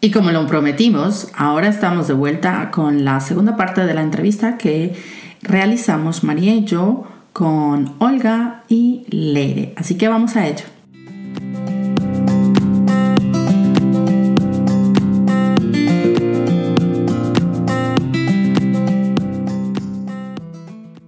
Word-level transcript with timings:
Y 0.00 0.10
como 0.10 0.30
lo 0.30 0.46
prometimos, 0.46 1.28
ahora 1.34 1.68
estamos 1.68 2.06
de 2.06 2.14
vuelta 2.14 2.70
con 2.70 3.04
la 3.04 3.20
segunda 3.20 3.56
parte 3.56 3.84
de 3.84 3.94
la 3.94 4.02
entrevista 4.02 4.58
que 4.58 4.94
realizamos 5.42 6.22
María 6.22 6.54
y 6.54 6.64
yo 6.64 7.04
con 7.32 7.94
Olga 7.98 8.62
y 8.68 9.06
Leire. 9.08 9.72
Así 9.76 9.96
que 9.96 10.08
vamos 10.08 10.36
a 10.36 10.46
ello. 10.46 10.64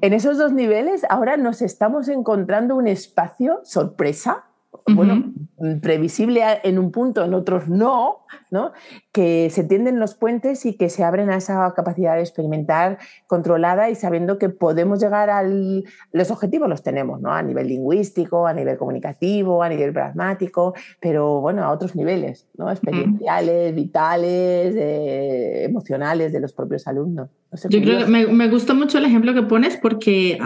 En 0.01 0.15
esos 0.15 0.39
dos 0.39 0.53
niveles 0.53 1.03
ahora 1.11 1.37
nos 1.37 1.61
estamos 1.61 2.09
encontrando 2.09 2.77
un 2.77 2.89
espacio 2.89 3.61
sorpresa 3.65 4.48
bueno, 4.95 5.33
previsible 5.81 6.43
en 6.63 6.79
un 6.79 6.91
punto, 6.91 7.25
en 7.25 7.35
otros 7.35 7.69
no, 7.69 8.27
¿no? 8.51 8.73
Que 9.19 9.51
se 9.51 9.65
tienden 9.65 9.99
los 9.99 10.15
puentes 10.15 10.65
y 10.65 10.75
que 10.75 10.89
se 10.89 11.03
abren 11.03 11.29
a 11.29 11.39
esa 11.39 11.75
capacidad 11.75 12.15
de 12.15 12.21
experimentar 12.21 12.99
controlada 13.27 13.91
y 13.91 13.97
sabiendo 13.97 14.39
que 14.39 14.49
podemos 14.49 15.01
llegar 15.01 15.29
a 15.29 15.43
los 15.43 16.31
objetivos 16.31 16.69
los 16.69 16.85
tenemos, 16.85 17.21
¿no? 17.21 17.33
a 17.33 17.43
nivel 17.43 17.67
lingüístico, 17.67 18.47
a 18.47 18.53
nivel 18.53 18.77
comunicativo, 18.77 19.61
a 19.65 19.69
nivel 19.69 19.93
pragmático, 19.93 20.73
pero 21.01 21.41
bueno, 21.41 21.65
a 21.65 21.73
otros 21.73 21.97
niveles, 21.97 22.47
¿no? 22.57 22.71
experienciales, 22.71 23.75
vitales, 23.75 24.77
eh, 24.77 25.65
emocionales 25.65 26.33
de 26.33 26.39
los 26.39 26.53
propios 26.53 26.87
alumnos. 26.87 27.29
yo 27.71 27.81
creo 27.81 28.05
que 28.05 28.07
me, 28.07 28.49
gustó 28.49 28.77
mucho 28.77 28.99
el 28.99 29.05
ejemplo 29.05 29.35
que 29.35 29.43
pones 29.43 29.77
porque 29.79 30.39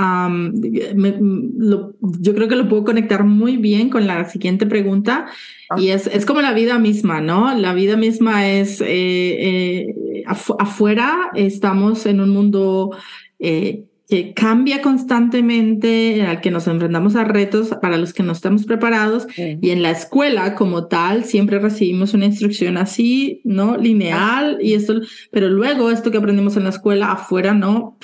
yo 2.20 2.34
creo 2.34 2.48
que 2.48 2.56
lo 2.56 2.70
puedo 2.70 2.84
conectar 2.84 3.22
muy 3.24 3.58
bien 3.58 3.90
con 3.90 4.06
la 4.06 4.24
siguiente 4.24 4.64
pregunta. 4.64 5.26
Y 5.76 5.88
es, 5.88 6.06
es, 6.06 6.26
como 6.26 6.40
la 6.40 6.52
vida 6.52 6.78
misma, 6.78 7.20
¿no? 7.20 7.54
La 7.56 7.74
vida 7.74 7.96
misma 7.96 8.48
es, 8.48 8.80
eh, 8.80 8.86
eh, 8.86 10.24
afuera 10.26 11.30
estamos 11.34 12.06
en 12.06 12.20
un 12.20 12.30
mundo 12.30 12.90
eh, 13.38 13.84
que 14.08 14.34
cambia 14.34 14.82
constantemente, 14.82 16.22
al 16.26 16.40
que 16.42 16.50
nos 16.50 16.66
enfrentamos 16.66 17.16
a 17.16 17.24
retos 17.24 17.68
para 17.80 17.96
los 17.96 18.12
que 18.12 18.22
no 18.22 18.32
estamos 18.32 18.66
preparados. 18.66 19.26
Y 19.36 19.70
en 19.70 19.82
la 19.82 19.90
escuela 19.90 20.54
como 20.54 20.86
tal, 20.86 21.24
siempre 21.24 21.58
recibimos 21.58 22.12
una 22.12 22.26
instrucción 22.26 22.76
así, 22.76 23.40
¿no? 23.44 23.78
Lineal, 23.78 24.58
y 24.60 24.74
esto, 24.74 25.00
pero 25.30 25.48
luego 25.48 25.90
esto 25.90 26.10
que 26.10 26.18
aprendimos 26.18 26.56
en 26.58 26.64
la 26.64 26.70
escuela 26.70 27.12
afuera, 27.12 27.54
¿no? 27.54 27.96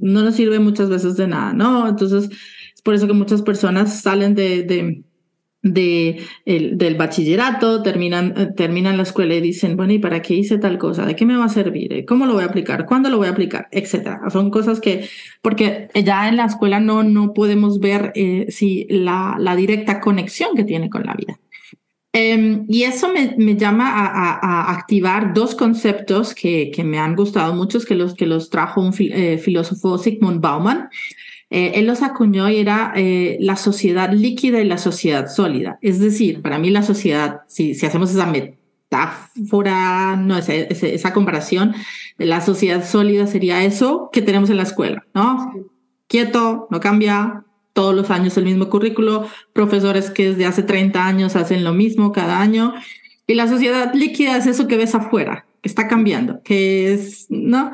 No 0.00 0.22
nos 0.22 0.34
sirve 0.34 0.58
muchas 0.58 0.90
veces 0.90 1.16
de 1.16 1.28
nada, 1.28 1.54
¿no? 1.54 1.88
Entonces, 1.88 2.28
es 2.74 2.82
por 2.82 2.94
eso 2.94 3.06
que 3.06 3.14
muchas 3.14 3.40
personas 3.40 4.02
salen 4.02 4.34
de, 4.34 4.64
de 4.64 5.02
de 5.64 6.20
el, 6.44 6.76
del 6.76 6.94
bachillerato, 6.94 7.82
terminan, 7.82 8.34
eh, 8.36 8.46
terminan 8.54 8.98
la 8.98 9.02
escuela 9.02 9.34
y 9.34 9.40
dicen, 9.40 9.76
bueno, 9.76 9.94
¿y 9.94 9.98
para 9.98 10.20
qué 10.20 10.34
hice 10.34 10.58
tal 10.58 10.78
cosa? 10.78 11.06
¿De 11.06 11.16
qué 11.16 11.24
me 11.24 11.36
va 11.36 11.46
a 11.46 11.48
servir? 11.48 12.04
¿Cómo 12.06 12.26
lo 12.26 12.34
voy 12.34 12.42
a 12.44 12.46
aplicar? 12.46 12.84
¿Cuándo 12.84 13.08
lo 13.08 13.16
voy 13.16 13.28
a 13.28 13.30
aplicar? 13.30 13.66
Etcétera. 13.72 14.20
Son 14.30 14.50
cosas 14.50 14.78
que, 14.78 15.08
porque 15.40 15.88
ya 16.04 16.28
en 16.28 16.36
la 16.36 16.44
escuela 16.44 16.80
no, 16.80 17.02
no 17.02 17.32
podemos 17.32 17.80
ver 17.80 18.12
eh, 18.14 18.46
si 18.50 18.86
la, 18.90 19.38
directa 19.56 20.00
conexión 20.00 20.54
que 20.54 20.64
tiene 20.64 20.90
con 20.90 21.04
la 21.04 21.14
vida. 21.14 21.38
Em, 22.12 22.66
y 22.68 22.82
eso 22.82 23.08
me, 23.12 23.34
me 23.38 23.56
llama 23.56 23.90
a, 23.90 24.70
activar 24.70 25.32
dos 25.32 25.54
conceptos 25.54 26.34
que, 26.34 26.70
que, 26.72 26.84
me 26.84 26.98
han 26.98 27.16
gustado 27.16 27.54
mucho, 27.54 27.80
que 27.80 27.94
los, 27.94 28.14
que 28.14 28.26
los 28.26 28.50
trajo 28.50 28.82
un 28.82 28.94
eh, 28.98 29.38
filósofo 29.38 29.96
Sigmund 29.96 30.40
Bauman. 30.40 30.90
Eh, 31.56 31.78
él 31.78 31.86
los 31.86 32.02
acuñó 32.02 32.50
y 32.50 32.58
era 32.58 32.92
eh, 32.96 33.36
la 33.38 33.54
sociedad 33.54 34.12
líquida 34.12 34.60
y 34.60 34.64
la 34.64 34.76
sociedad 34.76 35.28
sólida. 35.28 35.78
Es 35.82 36.00
decir, 36.00 36.42
para 36.42 36.58
mí 36.58 36.68
la 36.68 36.82
sociedad, 36.82 37.42
si, 37.46 37.76
si 37.76 37.86
hacemos 37.86 38.10
esa 38.10 38.26
metáfora, 38.26 40.16
no, 40.16 40.36
esa, 40.36 40.52
esa, 40.52 41.12
comparación, 41.12 41.72
la 42.18 42.40
sociedad 42.40 42.84
sólida 42.84 43.28
sería 43.28 43.62
eso 43.62 44.10
que 44.12 44.20
tenemos 44.20 44.50
en 44.50 44.56
la 44.56 44.64
escuela, 44.64 45.06
¿no? 45.14 45.52
Quieto, 46.08 46.66
no 46.72 46.80
cambia, 46.80 47.44
todos 47.72 47.94
los 47.94 48.10
años 48.10 48.36
el 48.36 48.46
mismo 48.46 48.68
currículo, 48.68 49.28
profesores 49.52 50.10
que 50.10 50.30
desde 50.30 50.46
hace 50.46 50.64
30 50.64 51.06
años 51.06 51.36
hacen 51.36 51.62
lo 51.62 51.72
mismo 51.72 52.10
cada 52.10 52.40
año. 52.40 52.74
Y 53.28 53.34
la 53.34 53.46
sociedad 53.46 53.94
líquida 53.94 54.36
es 54.36 54.48
eso 54.48 54.66
que 54.66 54.76
ves 54.76 54.96
afuera, 54.96 55.46
que 55.62 55.68
está 55.68 55.86
cambiando, 55.86 56.42
que 56.42 56.94
es, 56.94 57.26
¿no? 57.28 57.70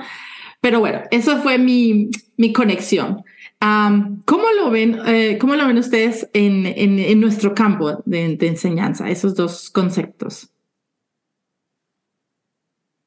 Pero 0.60 0.80
bueno, 0.80 1.00
eso 1.10 1.38
fue 1.38 1.56
mi, 1.56 2.10
mi 2.36 2.52
conexión. 2.52 3.24
¿Cómo, 3.60 4.44
lo 4.56 4.71
ven, 4.71 4.98
eh, 5.06 5.38
¿Cómo 5.38 5.54
lo 5.54 5.66
ven 5.66 5.78
ustedes 5.78 6.28
en, 6.32 6.66
en, 6.66 7.21
nuestro 7.21 7.54
campo 7.54 8.03
de, 8.04 8.37
enseñanza, 8.41 9.09
esos 9.10 9.34
dos 9.34 9.71
conceptos? 9.71 10.50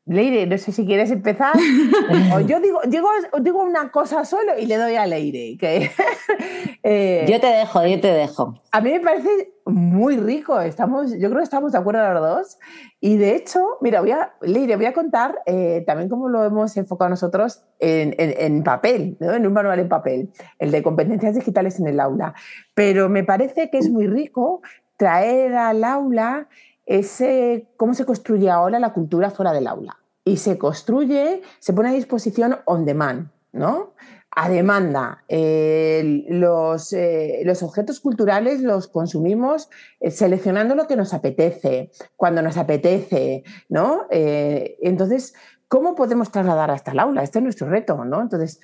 Leire, 0.06 0.46
no 0.46 0.58
sé 0.58 0.74
si 0.74 0.86
quieres 0.86 1.12
empezar. 1.12 1.54
yo 2.48 2.60
digo, 2.60 2.82
digo, 2.88 3.10
digo, 3.40 3.64
una 3.64 3.90
cosa 3.90 4.26
solo 4.26 4.60
y 4.60 4.66
le 4.66 4.76
doy 4.76 4.96
a 4.96 5.08
Leire. 5.08 5.58
Que, 5.58 5.92
eh, 6.84 7.26
yo 7.30 7.40
te 7.40 7.48
dejo, 7.48 7.86
yo 7.86 8.00
te 8.02 8.12
dejo. 8.12 8.62
A 8.72 8.82
mí 8.82 8.92
me 8.92 9.00
parece 9.00 9.53
muy 9.66 10.18
rico. 10.18 10.60
Estamos, 10.60 11.12
yo 11.12 11.30
creo 11.30 11.38
que 11.38 11.44
estamos 11.44 11.72
de 11.72 11.78
acuerdo 11.78 12.14
los 12.14 12.22
dos. 12.22 12.58
Y 13.00 13.18
de 13.18 13.36
hecho, 13.36 13.78
mira, 13.82 14.02
voy 14.02 14.12
a, 14.12 14.34
voy 14.42 14.86
a 14.86 14.94
contar 14.94 15.42
eh, 15.46 15.84
también 15.86 16.10
cómo 16.10 16.30
lo 16.30 16.44
hemos 16.44 16.76
enfocado 16.78 17.10
nosotros 17.10 17.64
en, 17.80 18.16
en, 18.18 18.64
papel, 18.64 19.18
en 19.20 19.48
un 19.48 19.54
manual 19.54 19.80
en 19.80 19.90
papel, 19.90 20.32
el 20.60 20.72
de 20.72 20.84
competencias 20.84 21.36
digitales 21.36 21.80
en 21.80 21.88
el 21.88 22.00
aula. 22.00 22.34
Pero 22.74 23.10
me 23.10 23.24
parece 23.24 23.70
que 23.70 23.78
es 23.78 23.90
muy 23.90 24.08
rico 24.08 24.62
traer 24.98 25.56
al 25.56 25.84
aula 25.84 26.48
ese 26.86 27.68
cómo 27.78 27.94
se 27.94 28.06
construye 28.06 28.50
ahora 28.50 28.80
la 28.80 28.94
cultura 28.94 29.30
fuera 29.32 29.54
del 29.54 29.68
aula. 29.68 29.98
Y 30.26 30.38
se 30.38 30.58
construye, 30.58 31.42
se 31.60 31.74
pone 31.74 31.90
a 31.90 31.94
disposición 31.94 32.58
on 32.66 32.86
demand, 32.86 33.30
¿no? 33.52 33.94
A 34.36 34.50
demanda. 34.50 35.24
los, 35.30 36.94
eh, 36.94 37.42
los, 37.46 37.64
objetos 37.64 38.00
culturales 38.00 38.62
los 38.62 38.88
consumimos 38.88 39.70
eh, 40.00 40.12
seleccionando 40.12 40.76
lo 40.76 40.88
que 40.88 40.96
nos 40.96 41.14
apetece, 41.14 41.92
cuando 42.16 42.42
nos 42.42 42.58
apetece, 42.58 43.44
¿no? 43.70 44.08
Eh, 44.10 44.78
entonces, 44.82 45.36
¿cómo 45.68 45.94
podemos 45.96 46.32
trasladar 46.32 46.72
hasta 46.72 46.92
el 46.92 47.00
aula? 47.00 47.24
Este 47.24 47.40
es 47.40 47.44
nuestro 47.44 47.70
reto, 47.70 48.06
¿no? 48.06 48.22
Entonces, 48.22 48.60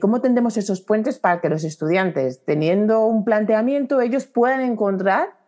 ¿cómo 0.00 0.20
tendemos 0.20 0.56
esos 0.56 0.82
puentes 0.82 1.18
para 1.18 1.40
que 1.40 1.48
los 1.48 1.64
estudiantes, 1.64 2.44
teniendo 2.44 3.06
un 3.06 3.24
planteamiento, 3.24 4.00
ellos 4.00 4.26
puedan 4.26 4.60
encontrar 4.60 5.44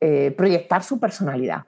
eh, 0.00 0.30
proyectar 0.30 0.84
su 0.84 1.00
personalidad, 1.00 1.64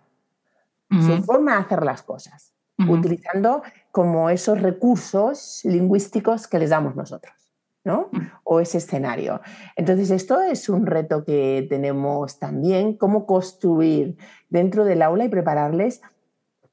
su 0.88 1.21
forma 1.25 1.54
de 1.54 1.59
hacer 1.62 1.82
las 1.82 2.03
cosas, 2.03 2.54
utilizando 2.78 3.62
como 3.91 4.31
esos 4.31 4.62
recursos 4.62 5.62
lingüísticos 5.65 6.47
que 6.47 6.60
les 6.60 6.71
damos 6.71 6.94
nosotros. 6.94 7.50
¿No? 7.85 8.11
O 8.45 8.61
ese 8.61 8.79
escenario. 8.79 9.41
Entonces, 9.77 10.11
esto 10.11 10.41
es 10.43 10.69
un 10.69 10.87
reto 10.87 11.25
que 11.25 11.67
tenemos 11.69 12.39
también, 12.39 12.97
cómo 12.97 13.27
construir 13.27 14.17
dentro 14.49 14.85
del 14.85 15.03
aula 15.03 15.25
y 15.25 15.29
prepararles, 15.29 16.03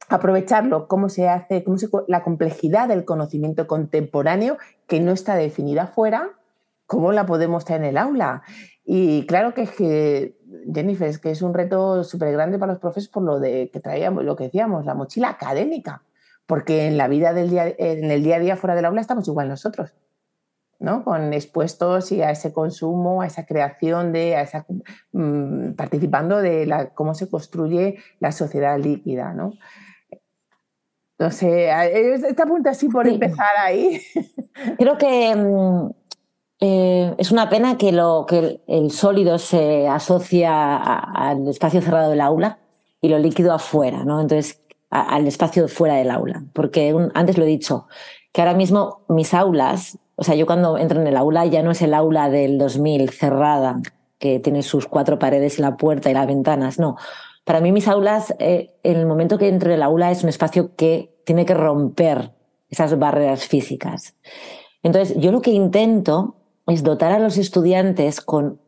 aprovecharlo, 0.10 0.88
cómo 0.88 1.10
se 1.10 1.30
hace, 1.30 1.64
cómo 1.64 1.78
se, 1.78 1.90
la 2.08 2.24
complejidad 2.24 2.88
del 2.88 3.06
conocimiento 3.06 3.68
contemporáneo 3.68 4.58
que 4.88 5.00
no 5.00 5.12
está 5.12 5.36
definida 5.36 5.88
fuera, 5.88 6.32
cómo 6.86 7.12
la 7.12 7.26
podemos 7.26 7.66
traer 7.66 7.82
en 7.84 7.90
el 7.90 7.98
aula. 7.98 8.44
Y 8.84 9.26
claro 9.26 9.54
que, 9.54 9.64
es 9.64 9.72
que 9.72 10.38
Jennifer, 10.74 11.08
es 11.08 11.20
que 11.20 11.32
es 11.32 11.42
un 11.42 11.54
reto 11.54 12.04
súper 12.04 12.32
grande 12.32 12.58
para 12.58 12.72
los 12.72 12.82
profes 12.82 13.10
por 13.10 13.24
lo 13.24 13.40
de 13.40 13.70
que 13.72 13.80
traíamos, 13.80 14.24
lo 14.24 14.36
que 14.36 14.46
decíamos, 14.46 14.86
la 14.86 14.96
mochila 14.96 15.30
académica, 15.30 16.04
porque 16.46 16.88
en 16.88 16.98
la 16.98 17.10
vida 17.10 17.34
del 17.34 17.50
día, 17.50 17.68
en 17.78 18.10
el 18.10 18.24
día 18.24 18.38
a 18.38 18.40
día 18.40 18.56
fuera 18.56 18.76
del 18.76 18.86
aula 18.86 19.02
estamos 19.02 19.28
igual 19.28 19.50
nosotros, 19.50 19.94
¿no? 20.80 21.04
Con 21.04 21.34
expuestos 21.34 22.12
y 22.12 22.22
a 22.22 22.32
ese 22.32 22.54
consumo, 22.54 23.22
a 23.22 23.28
esa 23.28 23.46
creación 23.46 24.12
de, 24.14 24.36
a 24.36 24.42
esa, 24.42 24.66
mm, 25.12 25.74
participando 25.74 26.38
de 26.38 26.66
la, 26.66 26.94
cómo 26.94 27.14
se 27.14 27.30
construye 27.30 27.98
la 28.20 28.32
sociedad 28.32 28.78
líquida, 28.80 29.34
¿no? 29.34 29.54
No 31.20 31.32
sé, 31.32 31.70
esta 31.70 32.46
punta 32.46 32.72
así 32.72 32.90
por 32.90 33.08
empezar 33.08 33.58
ahí. 33.60 34.02
Creo 34.78 34.98
que 35.00 35.36
mm, 35.36 35.90
eh, 36.60 37.16
es 37.18 37.32
una 37.32 37.50
pena 37.50 37.78
que, 37.78 37.92
lo, 37.92 38.26
que 38.28 38.62
el, 38.68 38.92
sólido 38.92 39.40
se 39.40 39.88
asocia 39.88 40.84
al 40.84 41.48
espacio 41.48 41.82
cerrado 41.82 42.12
del 42.12 42.22
aula 42.22 42.60
y 43.02 43.10
lo 43.10 43.18
líquido 43.18 43.54
afuera, 43.54 44.04
¿no? 44.04 44.22
Entonces, 44.22 44.62
al 44.90 45.28
espacio 45.28 45.68
fuera 45.68 45.96
del 45.96 46.12
aula. 46.12 46.44
Porque 46.54 46.96
antes 47.16 47.38
lo 47.38 47.46
he 47.46 47.48
dicho, 47.48 47.88
que 48.32 48.42
ahora 48.42 48.54
mismo 48.54 49.02
mis 49.08 49.34
aulas, 49.34 49.98
o 50.18 50.24
sea, 50.24 50.34
yo 50.34 50.48
cuando 50.48 50.78
entro 50.80 51.00
en 51.00 51.08
el 51.08 51.16
aula 51.16 51.46
ya 51.46 51.62
no 51.62 51.72
es 51.72 51.82
el 51.84 51.94
aula 51.94 52.30
del 52.30 52.58
2000 52.58 53.12
cerrada, 53.12 53.80
que 54.18 54.40
tiene 54.40 54.64
sus 54.64 54.88
cuatro 54.88 55.20
paredes 55.20 55.60
y 55.60 55.62
la 55.62 55.78
puerta 55.78 56.10
y 56.10 56.16
las 56.16 56.26
ventanas, 56.26 56.80
no. 56.80 56.98
Para 57.46 57.62
mí 57.62 57.72
mis 57.72 57.88
aulas, 57.88 58.34
eh, 58.40 58.74
en 58.82 58.98
el 58.98 59.06
momento 59.06 59.38
que 59.38 59.48
entro 59.48 59.70
en 59.70 59.76
el 59.76 59.84
aula 59.84 60.12
es 60.12 60.24
un 60.24 60.30
espacio 60.30 60.76
que 60.76 61.16
tiene 61.24 61.46
que 61.46 61.54
romper 61.54 62.32
esas 62.70 62.98
barreras 62.98 63.46
físicas. 63.46 64.16
Entonces, 64.82 65.16
yo 65.18 65.32
lo 65.32 65.42
que 65.42 65.52
intento 65.52 66.36
es 66.66 66.84
dotar 66.84 67.12
a 67.12 67.20
los 67.20 67.38
estudiantes 67.38 68.20
con 68.20 68.60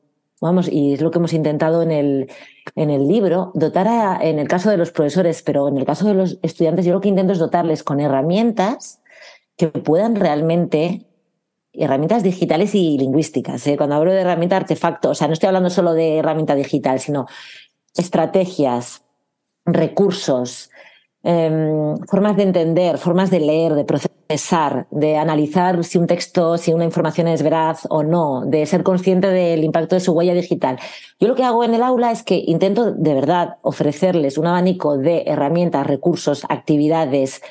vamos, 0.41 0.69
y 0.71 0.93
es 0.93 1.01
lo 1.01 1.11
que 1.11 1.17
hemos 1.17 1.33
intentado 1.33 1.81
en 1.81 1.91
el, 1.91 2.31
en 2.75 2.89
el 2.89 3.07
libro, 3.07 3.51
dotar 3.55 4.23
en 4.23 4.39
el 4.39 4.47
caso 4.47 4.69
de 4.69 4.77
los 4.77 4.91
profesores, 4.91 5.41
pero 5.41 5.67
en 5.67 5.77
el 5.77 5.85
caso 5.85 6.07
de 6.07 6.13
los 6.13 6.39
estudiantes, 6.41 6.85
yo 6.85 6.93
lo 6.93 7.01
que 7.01 7.09
intento 7.09 7.33
es 7.33 7.39
dotarles 7.39 7.83
con 7.83 7.99
herramientas 7.99 9.01
que 9.57 9.67
puedan 9.67 10.15
realmente 10.15 11.08
herramientas 11.73 12.23
digitales 12.23 12.75
y 12.75 12.97
lingüísticas. 12.97 13.65
¿eh? 13.67 13.77
Cuando 13.77 13.95
hablo 13.95 14.11
de 14.11 14.21
herramienta 14.21 14.57
artefacto, 14.57 15.11
o 15.11 15.15
sea, 15.15 15.27
no 15.27 15.33
estoy 15.33 15.47
hablando 15.47 15.69
solo 15.69 15.93
de 15.93 16.17
herramienta 16.17 16.55
digital, 16.55 16.99
sino 16.99 17.27
estrategias, 17.95 19.03
recursos, 19.65 20.69
em, 21.23 21.97
formas 22.07 22.37
de 22.37 22.43
entender, 22.43 22.97
formas 22.97 23.29
de 23.29 23.39
leer, 23.39 23.73
de 23.73 23.83
procesar, 23.83 24.87
de 24.89 25.17
analizar 25.17 25.83
si 25.83 25.97
un 25.97 26.07
texto, 26.07 26.57
si 26.57 26.73
una 26.73 26.85
información 26.85 27.27
es 27.27 27.43
veraz 27.43 27.85
o 27.89 28.03
no, 28.03 28.43
de 28.45 28.65
ser 28.65 28.83
consciente 28.83 29.27
del 29.27 29.63
impacto 29.63 29.95
de 29.95 30.01
su 30.01 30.13
huella 30.13 30.33
digital. 30.33 30.79
Yo 31.19 31.27
lo 31.27 31.35
que 31.35 31.43
hago 31.43 31.63
en 31.63 31.73
el 31.73 31.83
aula 31.83 32.11
es 32.11 32.23
que 32.23 32.41
intento 32.47 32.91
de 32.91 33.13
verdad 33.13 33.57
ofrecerles 33.61 34.37
un 34.37 34.47
abanico 34.47 34.97
de 34.97 35.23
herramientas, 35.27 35.85
recursos, 35.85 36.45
actividades, 36.47 37.41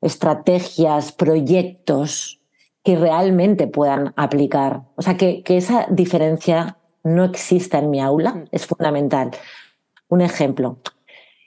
estrategias, 0.00 1.12
proyectos 1.12 2.39
que 2.84 2.96
realmente 2.96 3.66
puedan 3.66 4.12
aplicar. 4.16 4.82
O 4.96 5.02
sea, 5.02 5.16
que, 5.16 5.42
esa 5.46 5.86
diferencia 5.90 6.78
no 7.02 7.24
exista 7.24 7.78
en 7.78 7.90
mi 7.90 8.00
aula 8.00 8.32
mm. 8.32 8.44
es 8.52 8.66
fundamental. 8.66 9.30
Un 10.08 10.20
ejemplo. 10.20 10.78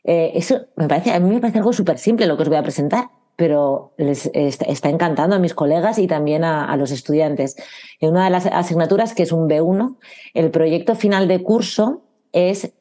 Eh, 0.03 0.31
eso 0.35 0.67
me 0.75 0.87
parece, 0.87 1.11
a 1.11 1.19
mí 1.19 1.33
me 1.33 1.39
parece 1.39 1.59
algo 1.59 1.73
súper 1.73 1.97
simple 1.97 2.25
lo 2.25 2.35
que 2.35 2.43
os 2.43 2.49
voy 2.49 2.57
a 2.57 2.63
presentar, 2.63 3.09
pero 3.35 3.93
les 3.97 4.29
está, 4.33 4.89
encantando 4.89 5.35
a 5.35 5.39
mis 5.39 5.53
colegas 5.53 5.97
y 5.97 6.07
también 6.07 6.43
a, 6.43 6.75
los 6.77 6.91
estudiantes. 6.91 7.55
En 7.99 8.11
una 8.11 8.25
de 8.25 8.29
las 8.29 8.45
asignaturas, 8.45 9.15
que 9.15 9.23
es 9.23 9.31
un 9.31 9.49
B1, 9.49 9.97
el 10.33 10.51
proyecto 10.51 10.95
final 10.95 11.27
de 11.27 11.41
curso 11.41 12.03
es 12.31 12.73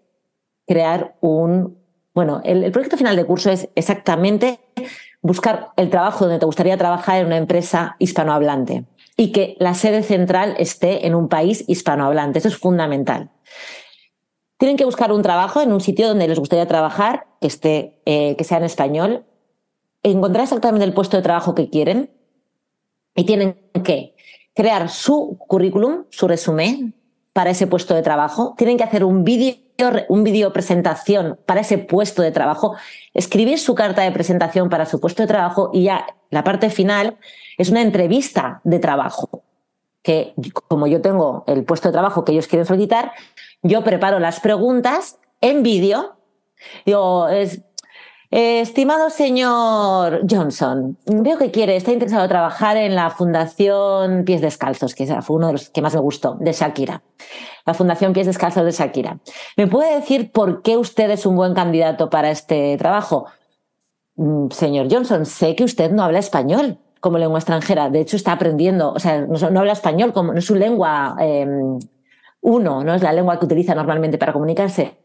crear 0.66 1.16
un... 1.20 1.78
Bueno, 2.14 2.42
el 2.44 2.70
proyecto 2.72 2.98
final 2.98 3.16
de 3.16 3.24
curso 3.24 3.50
es 3.50 3.70
exactamente 3.74 4.60
buscar 5.22 5.70
el 5.76 5.88
trabajo 5.88 6.24
donde 6.24 6.40
te 6.40 6.46
gustaría 6.46 6.76
trabajar 6.76 7.18
en 7.18 7.26
una 7.26 7.36
empresa 7.36 7.96
hispanohablante 7.98 8.84
y 9.16 9.32
que 9.32 9.56
la 9.60 9.74
sede 9.74 10.02
central 10.02 10.54
esté 10.58 11.06
en 11.06 11.14
un 11.14 11.28
país 11.28 11.64
hispanohablante. 11.68 12.40
Eso 12.40 12.48
es 12.48 12.56
fundamental. 12.56 13.30
Tienen 14.58 14.76
que 14.76 14.84
buscar 14.84 15.12
un 15.12 15.22
trabajo 15.22 15.60
en 15.60 15.72
un 15.72 15.80
sitio 15.80 16.08
donde 16.08 16.28
les 16.28 16.38
gustaría 16.38 16.66
trabajar, 16.66 17.26
que, 17.40 17.46
esté, 17.46 18.00
eh, 18.04 18.36
que 18.36 18.44
sea 18.44 18.58
en 18.58 18.64
español, 18.64 19.24
encontrar 20.02 20.44
exactamente 20.44 20.84
el 20.84 20.92
puesto 20.92 21.16
de 21.16 21.22
trabajo 21.22 21.54
que 21.54 21.70
quieren 21.70 22.10
y 23.14 23.24
tienen 23.24 23.56
que 23.84 24.14
crear 24.54 24.88
su 24.88 25.38
currículum, 25.46 26.04
su 26.10 26.28
resumen 26.28 26.94
para 27.32 27.50
ese 27.50 27.66
puesto 27.66 27.94
de 27.94 28.02
trabajo. 28.02 28.54
Tienen 28.56 28.76
que 28.76 28.84
hacer 28.84 29.04
un 29.04 29.24
vídeo 29.24 29.54
un 30.08 30.24
vídeo 30.24 30.52
presentación 30.52 31.38
para 31.46 31.60
ese 31.60 31.78
puesto 31.78 32.22
de 32.22 32.32
trabajo, 32.32 32.76
escribir 33.14 33.58
su 33.58 33.74
carta 33.74 34.02
de 34.02 34.12
presentación 34.12 34.68
para 34.68 34.86
su 34.86 35.00
puesto 35.00 35.22
de 35.22 35.28
trabajo 35.28 35.70
y 35.72 35.84
ya 35.84 36.06
la 36.30 36.44
parte 36.44 36.70
final 36.70 37.18
es 37.58 37.70
una 37.70 37.82
entrevista 37.82 38.60
de 38.64 38.78
trabajo 38.78 39.42
que 40.02 40.34
como 40.68 40.86
yo 40.86 41.00
tengo 41.00 41.44
el 41.46 41.64
puesto 41.64 41.88
de 41.88 41.92
trabajo 41.92 42.24
que 42.24 42.32
ellos 42.32 42.48
quieren 42.48 42.66
solicitar, 42.66 43.12
yo 43.62 43.84
preparo 43.84 44.18
las 44.18 44.40
preguntas 44.40 45.18
en 45.40 45.62
vídeo. 45.62 46.16
Digo, 46.84 47.28
es, 47.28 47.62
estimado 48.30 49.10
señor 49.10 50.22
Johnson, 50.28 50.98
veo 51.06 51.38
que 51.38 51.50
quiere, 51.50 51.76
está 51.76 51.92
interesado 51.92 52.24
en 52.24 52.30
trabajar 52.30 52.76
en 52.76 52.94
la 52.94 53.10
Fundación 53.10 54.24
Pies 54.24 54.40
Descalzos, 54.40 54.94
que 54.94 55.06
fue 55.22 55.36
uno 55.36 55.48
de 55.48 55.52
los 55.52 55.70
que 55.70 55.82
más 55.82 55.94
me 55.94 56.00
gustó, 56.00 56.36
de 56.40 56.52
Shakira 56.52 57.02
la 57.64 57.74
Fundación 57.74 58.12
Pies 58.12 58.26
Descalzos 58.26 58.64
de 58.64 58.72
Shakira. 58.72 59.18
¿Me 59.56 59.66
puede 59.66 59.94
decir 59.94 60.32
por 60.32 60.62
qué 60.62 60.76
usted 60.76 61.10
es 61.10 61.26
un 61.26 61.36
buen 61.36 61.54
candidato 61.54 62.10
para 62.10 62.30
este 62.30 62.76
trabajo? 62.76 63.26
Mm, 64.16 64.50
señor 64.50 64.88
Johnson, 64.90 65.26
sé 65.26 65.54
que 65.54 65.64
usted 65.64 65.90
no 65.90 66.02
habla 66.02 66.18
español 66.18 66.78
como 67.00 67.18
lengua 67.18 67.38
extranjera. 67.38 67.90
De 67.90 68.00
hecho, 68.00 68.16
está 68.16 68.32
aprendiendo, 68.32 68.92
o 68.92 68.98
sea, 68.98 69.22
no, 69.22 69.58
habla 69.58 69.72
español, 69.72 70.12
como 70.12 70.32
no 70.32 70.38
es 70.38 70.44
su 70.44 70.54
lengua 70.54 71.16
em, 71.18 71.78
uno, 72.40 72.84
no 72.84 72.94
es 72.94 73.02
la 73.02 73.12
lengua 73.12 73.38
que 73.38 73.46
utiliza 73.46 73.74
normalmente 73.74 74.18
para 74.18 74.32
comunicarse. 74.32 74.98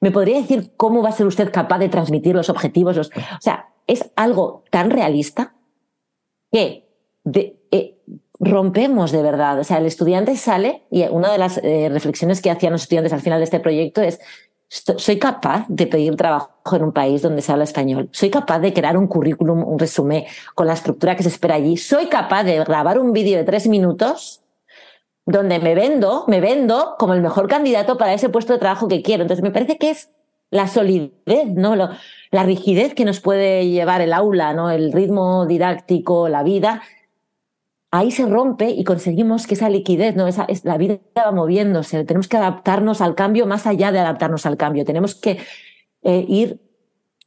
¿Me 0.00 0.10
podría 0.10 0.38
decir 0.38 0.72
cómo 0.76 1.02
va 1.02 1.10
a 1.10 1.12
ser 1.12 1.26
usted 1.26 1.52
capaz 1.52 1.78
de 1.78 1.88
transmitir 1.88 2.34
los 2.34 2.48
objetivos? 2.48 2.96
o 2.96 3.04
sea, 3.40 3.68
es 3.86 4.10
algo 4.16 4.64
tan 4.70 4.90
realista 4.90 5.54
que 6.50 6.88
de, 7.24 7.60
eh, 7.70 7.98
rompemos 8.38 9.12
de 9.12 9.22
verdad. 9.22 9.58
O 9.58 9.64
sea, 9.64 9.78
el 9.78 9.86
estudiante 9.86 10.36
sale 10.36 10.82
y 10.90 11.02
una 11.04 11.30
de 11.30 11.38
las 11.38 11.58
eh, 11.58 11.88
reflexiones 11.90 12.40
que 12.40 12.50
hacían 12.50 12.72
los 12.72 12.82
estudiantes 12.82 13.12
al 13.12 13.20
final 13.20 13.38
de 13.38 13.44
este 13.44 13.60
proyecto 13.60 14.02
es, 14.02 14.20
soy 14.68 15.18
capaz 15.18 15.66
de 15.68 15.86
pedir 15.86 16.16
trabajo 16.16 16.50
en 16.72 16.82
un 16.82 16.92
país 16.92 17.20
donde 17.20 17.42
se 17.42 17.52
habla 17.52 17.64
español. 17.64 18.08
Soy 18.12 18.30
capaz 18.30 18.58
de 18.60 18.72
crear 18.72 18.96
un 18.96 19.06
currículum, 19.06 19.62
un 19.64 19.78
resumen 19.78 20.24
con 20.54 20.66
la 20.66 20.72
estructura 20.72 21.14
que 21.14 21.22
se 21.22 21.28
espera 21.28 21.56
allí. 21.56 21.76
Soy 21.76 22.06
capaz 22.06 22.44
de 22.44 22.56
grabar 22.64 22.98
un 22.98 23.12
vídeo 23.12 23.36
de 23.36 23.44
tres 23.44 23.66
minutos 23.66 24.42
donde 25.26 25.58
me 25.58 25.74
vendo, 25.74 26.24
me 26.26 26.40
vendo 26.40 26.96
como 26.98 27.14
el 27.14 27.20
mejor 27.20 27.48
candidato 27.48 27.98
para 27.98 28.14
ese 28.14 28.28
puesto 28.28 28.54
de 28.54 28.58
trabajo 28.58 28.88
que 28.88 29.02
quiero. 29.02 29.22
Entonces 29.22 29.42
me 29.42 29.50
parece 29.50 29.76
que 29.76 29.90
es 29.90 30.10
la 30.50 30.66
solidez, 30.68 31.46
¿no? 31.54 31.76
la 31.76 32.42
rigidez 32.42 32.94
que 32.94 33.04
nos 33.04 33.20
puede 33.20 33.68
llevar 33.68 34.00
el 34.00 34.12
aula, 34.12 34.52
¿no? 34.52 34.70
El 34.70 34.92
ritmo 34.92 35.46
didáctico, 35.46 36.28
la 36.28 36.42
vida, 36.42 36.82
ahí 37.92 38.10
se 38.10 38.26
rompe 38.26 38.70
y 38.70 38.84
conseguimos 38.84 39.46
que 39.46 39.54
esa 39.54 39.68
liquidez, 39.68 40.16
¿no? 40.16 40.26
Esa, 40.26 40.44
es, 40.44 40.64
la 40.64 40.78
vida 40.78 40.98
va 41.16 41.30
moviéndose, 41.30 42.04
tenemos 42.04 42.26
que 42.26 42.38
adaptarnos 42.38 43.00
al 43.00 43.14
cambio 43.14 43.46
más 43.46 43.66
allá 43.66 43.92
de 43.92 44.00
adaptarnos 44.00 44.46
al 44.46 44.56
cambio, 44.56 44.84
tenemos 44.84 45.14
que 45.14 45.38
eh, 46.02 46.24
ir 46.26 46.60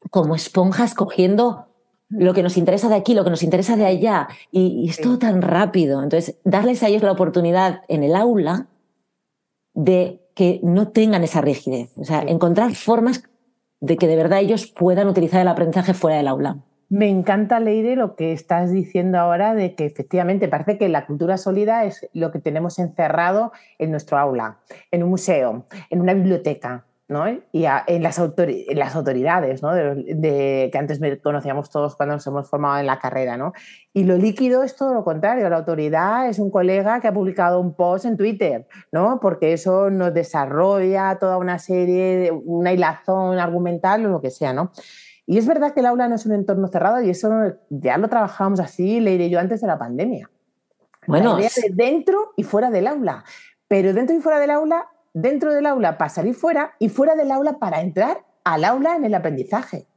como 0.10 0.36
esponjas 0.36 0.96
cogiendo 0.96 1.68
lo 2.10 2.34
que 2.34 2.44
nos 2.44 2.58
interesa 2.58 2.90
de 2.90 2.96
aquí, 2.96 3.14
lo 3.14 3.24
que 3.24 3.30
nos 3.30 3.44
interesa 3.44 3.78
de 3.78 3.86
allá, 3.86 4.28
y, 4.52 4.88
es 4.90 5.00
todo 5.00 5.18
tan 5.18 5.42
rápido. 5.42 6.04
Entonces, 6.04 6.38
darles 6.44 6.84
a 6.84 6.88
ellos 6.88 7.04
la 7.04 7.12
oportunidad 7.12 7.82
en 7.88 8.04
el 8.04 8.16
aula 8.16 8.68
de 9.74 10.22
que 10.36 10.60
no 10.64 10.90
tengan 10.90 11.24
esa 11.24 11.42
rigidez, 11.42 11.92
o 11.98 12.04
sea, 12.04 12.22
encontrar 12.22 12.74
formas 12.74 13.24
de 13.82 13.98
que 13.98 14.08
de 14.08 14.16
verdad 14.16 14.40
ellos 14.40 14.68
puedan 14.68 15.08
utilizar 15.08 15.42
el 15.42 15.48
aprendizaje 15.48 15.94
fuera 15.94 16.18
del 16.18 16.28
aula. 16.28 16.58
Me 16.90 17.10
encanta, 17.10 17.60
Leire, 17.60 17.96
lo 17.96 18.16
que 18.16 18.32
estás 18.32 18.72
diciendo 18.72 19.18
ahora 19.18 19.56
de 19.56 19.76
que 19.76 19.86
efectivamente 19.86 20.48
parece 20.48 20.78
que 20.78 20.88
la 20.88 21.08
cultura 21.08 21.38
sólida 21.38 21.84
es 21.84 22.08
lo 22.14 22.32
que 22.32 22.40
tenemos 22.40 22.78
encerrado 22.78 23.52
en 23.80 23.92
nuestro 23.92 24.18
aula, 24.20 24.60
en 24.92 25.04
un 25.04 25.10
museo, 25.10 25.66
en 25.90 26.02
una 26.02 26.14
biblioteca, 26.14 26.86
¿no? 27.08 27.28
Y 27.52 27.66
en, 27.66 28.04
las 28.04 28.20
autoridades, 28.96 29.62
¿no? 29.62 29.74
De, 29.74 30.70
que 30.72 30.78
antes 30.78 31.00
conocíamos 31.22 31.70
todos 31.70 31.96
cuando 31.96 32.16
nos 32.16 32.28
hemos 32.28 32.50
formado 32.50 32.80
en 32.80 32.88
la 32.88 33.00
carrera, 33.00 33.38
¿no? 33.38 33.54
Y 33.94 34.04
lo 34.04 34.18
líquido 34.18 34.64
es 34.64 34.76
todo 34.76 34.94
lo 34.94 35.04
contrario. 35.04 35.50
La 35.50 35.58
autoridad 35.58 36.28
es 36.30 36.40
un 36.40 36.50
colega 36.50 37.00
que 37.02 37.08
ha 37.08 37.14
publicado 37.14 37.60
un 37.60 37.74
post 37.74 38.06
en 38.06 38.18
Twitter, 38.18 38.68
¿no? 38.92 39.20
Porque 39.20 39.54
eso 39.54 39.90
nos 39.90 40.14
desarrolla 40.14 41.18
toda 41.20 41.38
una 41.38 41.60
serie, 41.60 42.18
de, 42.18 42.32
una 42.32 42.74
hilazón 42.74 43.40
argumental 43.40 44.06
o 44.06 44.10
lo 44.10 44.22
que 44.22 44.32
sea, 44.32 44.54
¿no? 44.54 44.72
Y 45.28 45.38
es 45.38 45.48
verdad 45.48 45.74
que 45.74 45.80
el 45.80 45.88
aula 45.88 46.08
no 46.08 46.16
es 46.16 46.26
un 46.26 46.34
entorno 46.34 46.68
cerrado 46.68 47.02
y 47.02 47.10
eso 47.10 47.30
ya 47.70 47.98
lo 47.98 48.08
trabajábamos 48.10 48.60
así, 48.60 49.00
le 49.00 49.12
diré 49.12 49.30
yo, 49.30 49.40
antes 49.40 49.62
de 49.62 49.68
la 49.68 49.78
pandemia. 49.78 50.30
Bueno, 51.08 51.36
de 51.38 51.50
dentro 51.72 52.34
y 52.36 52.44
fuera 52.44 52.70
del 52.70 52.88
aula. 52.88 53.24
Pero 53.68 53.94
dentro 53.94 54.16
y 54.16 54.22
fuera 54.22 54.40
del 54.40 54.52
aula, 54.52 54.88
dentro 55.14 55.54
del 55.54 55.66
aula 55.66 55.98
para 55.98 56.10
salir 56.10 56.36
fuera 56.36 56.74
y 56.80 56.90
fuera 56.90 57.16
del 57.16 57.32
aula 57.32 57.58
para 57.58 57.82
entrar 57.82 58.24
al 58.44 58.64
aula 58.64 58.96
en 58.96 59.06
el 59.06 59.14
aprendizaje. 59.14 59.88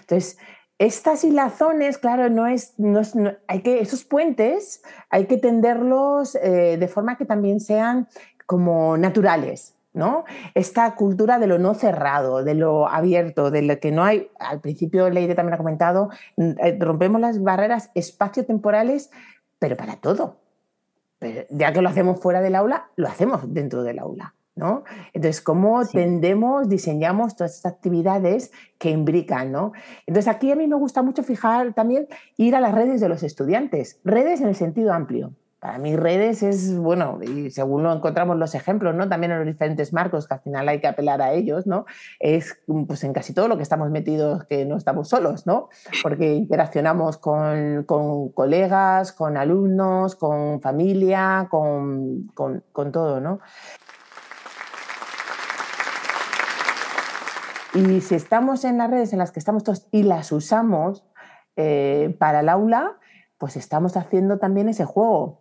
Entonces, 0.00 0.38
estas 0.78 1.24
hilazones, 1.24 1.98
claro, 1.98 2.30
no 2.30 2.46
es, 2.46 2.72
no 2.78 3.02
hay 3.46 3.62
que, 3.62 3.80
esos 3.80 4.02
puentes 4.04 4.82
hay 5.10 5.26
que 5.26 5.36
tenderlos 5.36 6.36
eh, 6.36 6.78
de 6.78 6.88
forma 6.88 7.18
que 7.18 7.26
también 7.26 7.60
sean 7.60 8.08
como 8.46 8.96
naturales, 8.96 9.74
¿no? 9.92 10.24
Esta 10.54 10.94
cultura 10.94 11.38
de 11.38 11.46
lo 11.46 11.58
no 11.58 11.74
cerrado, 11.74 12.44
de 12.44 12.54
lo 12.54 12.88
abierto, 12.88 13.50
de 13.50 13.62
lo 13.62 13.78
que 13.80 13.90
no 13.92 14.04
hay, 14.04 14.30
al 14.38 14.60
principio 14.60 15.10
Leire 15.10 15.34
también 15.34 15.54
ha 15.54 15.58
comentado, 15.58 16.10
eh, 16.36 16.76
rompemos 16.78 17.20
las 17.20 17.42
barreras 17.42 17.90
espaciotemporales, 17.94 19.10
pero 19.58 19.76
para 19.76 19.96
todo. 19.96 20.38
ya 21.50 21.72
que 21.72 21.82
lo 21.82 21.88
hacemos 21.88 22.20
fuera 22.20 22.40
del 22.40 22.54
aula, 22.54 22.88
lo 22.96 23.06
hacemos 23.06 23.52
dentro 23.52 23.82
del 23.82 23.98
aula. 23.98 24.34
¿no? 24.56 24.84
Entonces, 25.12 25.40
¿cómo 25.40 25.86
tendemos, 25.86 26.68
diseñamos 26.68 27.36
todas 27.36 27.56
estas 27.56 27.72
actividades 27.72 28.52
que 28.78 28.90
imbrican, 28.90 29.52
¿no? 29.52 29.72
Entonces, 30.06 30.28
aquí 30.28 30.50
a 30.52 30.56
mí 30.56 30.66
me 30.66 30.76
gusta 30.76 31.02
mucho 31.02 31.22
fijar 31.22 31.72
también 31.72 32.08
ir 32.36 32.54
a 32.54 32.60
las 32.60 32.74
redes 32.74 33.00
de 33.00 33.08
los 33.08 33.22
estudiantes, 33.22 34.00
redes 34.04 34.40
en 34.40 34.48
el 34.48 34.56
sentido 34.56 34.92
amplio 34.92 35.32
para 35.60 35.76
mí 35.76 35.94
redes 35.94 36.42
es, 36.42 36.74
bueno, 36.76 37.18
y 37.22 37.50
según 37.50 37.82
lo 37.82 37.92
encontramos 37.92 38.38
los 38.38 38.54
ejemplos, 38.54 38.94
¿no? 38.94 39.10
También 39.10 39.32
en 39.32 39.38
los 39.38 39.46
diferentes 39.46 39.92
marcos, 39.92 40.26
que 40.26 40.34
al 40.34 40.40
final 40.40 40.66
hay 40.68 40.80
que 40.80 40.86
apelar 40.86 41.20
a 41.20 41.32
ellos, 41.32 41.66
¿no? 41.66 41.84
Es 42.18 42.58
pues 42.86 43.04
en 43.04 43.12
casi 43.12 43.34
todo 43.34 43.46
lo 43.46 43.58
que 43.58 43.62
estamos 43.62 43.90
metidos 43.90 44.44
que 44.44 44.64
no 44.64 44.78
estamos 44.78 45.10
solos, 45.10 45.46
¿no? 45.46 45.68
Porque 46.02 46.32
interaccionamos 46.32 47.18
con, 47.18 47.84
colegas, 47.84 49.12
con 49.12 49.36
alumnos, 49.36 50.16
con 50.16 50.62
familia, 50.62 51.46
con, 51.50 52.28
con, 52.34 52.64
con 52.72 52.90
todo, 52.90 53.20
¿no? 53.20 53.40
Y 57.74 58.00
si 58.00 58.14
estamos 58.14 58.64
en 58.64 58.78
las 58.78 58.90
redes 58.90 59.12
en 59.12 59.18
las 59.18 59.30
que 59.30 59.38
estamos 59.38 59.62
todos 59.62 59.86
y 59.92 60.04
las 60.04 60.32
usamos 60.32 61.04
eh, 61.56 62.16
para 62.18 62.40
el 62.40 62.48
aula, 62.48 62.96
pues 63.36 63.56
estamos 63.56 63.96
haciendo 63.96 64.38
también 64.38 64.68
ese 64.68 64.84
juego. 64.84 65.39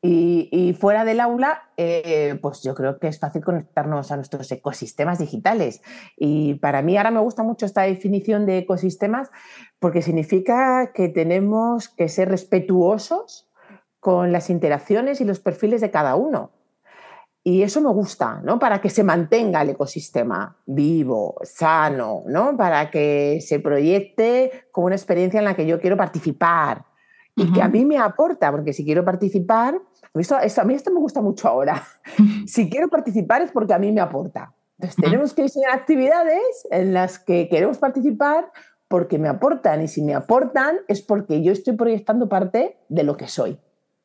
Y, 0.00 0.76
fuera 0.78 1.04
del 1.04 1.18
aula, 1.18 1.70
eh, 1.76 2.38
pues 2.40 2.62
yo 2.62 2.74
creo 2.74 3.00
que 3.00 3.08
es 3.08 3.18
fácil 3.18 3.42
conectarnos 3.42 4.12
a 4.12 4.16
nuestros 4.16 4.50
ecosistemas 4.52 5.18
digitales. 5.18 5.82
Y 6.16 6.54
para 6.54 6.82
mí 6.82 6.96
ahora 6.96 7.10
me 7.10 7.20
gusta 7.20 7.42
mucho 7.42 7.66
esta 7.66 7.82
definición 7.82 8.46
de 8.46 8.58
ecosistemas 8.58 9.30
porque 9.80 10.02
significa 10.02 10.92
que 10.94 11.08
tenemos 11.08 11.88
que 11.88 12.08
ser 12.08 12.28
respetuosos 12.28 13.48
con 13.98 14.30
las 14.30 14.50
interacciones 14.50 15.20
y 15.20 15.24
los 15.24 15.40
perfiles 15.40 15.80
de 15.80 15.90
cada 15.90 16.14
uno. 16.14 16.52
Y 17.42 17.62
eso 17.62 17.80
me 17.80 17.90
gusta, 17.90 18.40
¿no? 18.44 18.58
Para 18.58 18.80
que 18.80 18.90
se 18.90 19.02
mantenga 19.02 19.62
el 19.62 19.70
ecosistema 19.70 20.58
vivo, 20.66 21.36
sano, 21.42 22.22
¿no? 22.26 22.56
Para 22.56 22.90
que 22.90 23.40
se 23.40 23.58
proyecte 23.58 24.66
como 24.70 24.86
una 24.86 24.96
experiencia 24.96 25.38
en 25.38 25.44
la 25.44 25.54
que 25.54 25.66
yo 25.66 25.80
quiero 25.80 25.96
participar 25.96 26.84
y 27.34 27.52
que 27.52 27.62
a 27.62 27.68
mí 27.68 27.84
me 27.84 27.98
aporta, 27.98 28.50
porque 28.50 28.72
si 28.72 28.84
quiero 28.84 29.04
participar, 29.04 29.80
esto, 30.20 30.36
a 30.36 30.64
mí 30.64 30.74
esto 30.74 30.90
me 30.90 31.00
gusta 31.00 31.20
mucho 31.20 31.48
ahora. 31.48 31.82
si 32.46 32.68
quiero 32.68 32.88
participar 32.88 33.42
es 33.42 33.50
porque 33.50 33.74
a 33.74 33.78
mí 33.78 33.92
me 33.92 34.00
aporta. 34.00 34.54
Entonces 34.78 35.02
tenemos 35.02 35.34
que 35.34 35.42
diseñar 35.42 35.72
actividades 35.72 36.68
en 36.70 36.94
las 36.94 37.18
que 37.18 37.48
queremos 37.48 37.78
participar 37.78 38.52
porque 38.86 39.18
me 39.18 39.28
aportan 39.28 39.82
y 39.82 39.88
si 39.88 40.02
me 40.02 40.14
aportan 40.14 40.78
es 40.88 41.02
porque 41.02 41.42
yo 41.42 41.52
estoy 41.52 41.76
proyectando 41.76 42.28
parte 42.28 42.78
de 42.88 43.02
lo 43.02 43.16
que 43.16 43.26
soy, 43.26 43.58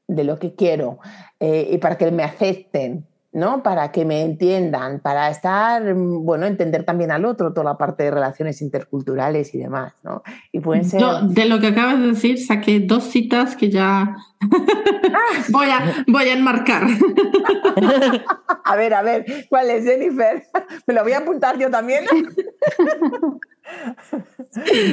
de 0.07 0.23
lo 0.23 0.39
que 0.39 0.55
quiero 0.55 0.99
eh, 1.39 1.69
y 1.71 1.77
para 1.77 1.97
que 1.97 2.11
me 2.11 2.23
acepten. 2.23 3.07
¿No? 3.33 3.63
Para 3.63 3.91
que 3.91 4.05
me 4.05 4.21
entiendan, 4.21 4.99
para 4.99 5.29
estar, 5.29 5.93
bueno, 5.95 6.45
entender 6.45 6.83
también 6.83 7.11
al 7.11 7.25
otro, 7.25 7.51
toda 7.51 7.71
la 7.71 7.77
parte 7.77 8.03
de 8.03 8.11
relaciones 8.11 8.61
interculturales 8.61 9.53
y 9.55 9.57
demás, 9.57 9.93
¿no? 10.03 10.21
Y 10.51 10.59
pueden 10.59 10.85
ser... 10.85 11.01
de 11.01 11.45
lo 11.45 11.59
que 11.59 11.67
acabas 11.67 11.99
de 11.99 12.07
decir, 12.07 12.39
saqué 12.39 12.79
dos 12.79 13.05
citas 13.05 13.55
que 13.55 13.71
ya 13.71 14.15
voy, 15.49 15.67
a, 15.67 16.05
voy 16.07 16.25
a 16.25 16.33
enmarcar. 16.33 16.83
a 18.63 18.75
ver, 18.75 18.93
a 18.93 19.01
ver, 19.01 19.25
¿cuál 19.49 19.71
es, 19.71 19.83
Jennifer? 19.83 20.43
Me 20.87 20.93
lo 20.93 21.01
voy 21.03 21.13
a 21.13 21.19
apuntar 21.19 21.57
yo 21.57 21.71
también. 21.71 22.05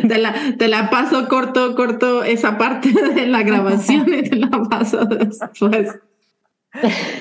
Te 0.09 0.19
la, 0.19 0.35
te 0.57 0.69
la, 0.69 0.89
paso 0.89 1.29
corto, 1.29 1.75
corto 1.75 2.25
esa 2.25 2.57
parte 2.57 2.91
de 3.15 3.27
la 3.27 3.43
grabación 3.43 4.07
y 4.09 4.23
te 4.23 4.37
la 4.37 4.49
paso 4.49 5.05
después. 5.05 6.01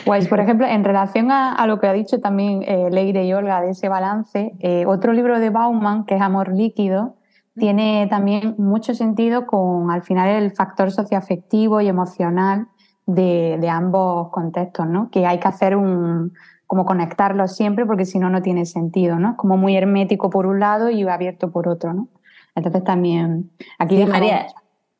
Pues, 0.06 0.27
por 0.27 0.39
ejemplo, 0.39 0.68
en 0.68 0.84
relación 0.84 1.32
a, 1.32 1.65
lo 1.68 1.79
que 1.79 1.88
ha 1.88 1.94
dicho 1.94 2.20
también 2.20 2.63
eh, 2.63 2.89
Leire 2.91 3.25
y 3.25 3.34
Olga 3.34 3.62
de 3.62 3.72
ese 3.72 3.89
balance, 3.89 4.53
eh, 4.60 4.86
otro 4.86 5.13
libro 5.13 5.39
de 5.39 5.50
Bauman, 5.50 6.06
que 6.06 6.15
es 6.15 6.22
Amor 6.22 6.53
Líquido, 6.53 7.15
tiene 7.56 8.08
también 8.10 8.56
mucho 8.58 8.94
sentido 8.94 9.46
con 9.46 9.91
al 9.91 10.03
final 10.03 10.29
el 10.29 10.51
factor 10.51 10.91
socioafectivo 10.91 11.82
y 11.82 11.88
emocional 11.88 12.68
de, 13.06 13.70
ambos 13.70 14.29
contextos, 14.29 14.88
¿no? 14.88 15.10
Que 15.10 15.25
hay 15.25 15.39
que 15.39 15.48
hacer 15.48 15.75
un, 15.75 16.34
como 16.68 16.86
conectarlos 16.86 17.56
siempre 17.56 17.86
porque 17.86 18.06
si 18.06 18.20
no, 18.20 18.29
no 18.29 18.41
tiene 18.41 18.65
sentido, 18.65 19.20
¿no? 19.20 19.36
Como 19.36 19.58
muy 19.58 19.75
hermético 19.75 20.29
por 20.29 20.46
un 20.46 20.60
lado 20.60 20.89
y 20.89 21.08
abierto 21.08 21.51
por 21.51 21.68
otro, 21.68 21.94
¿no? 21.94 22.08
Entonces 22.56 22.84
también 22.84 23.51
aquí... 23.77 24.06
María, 24.06 24.48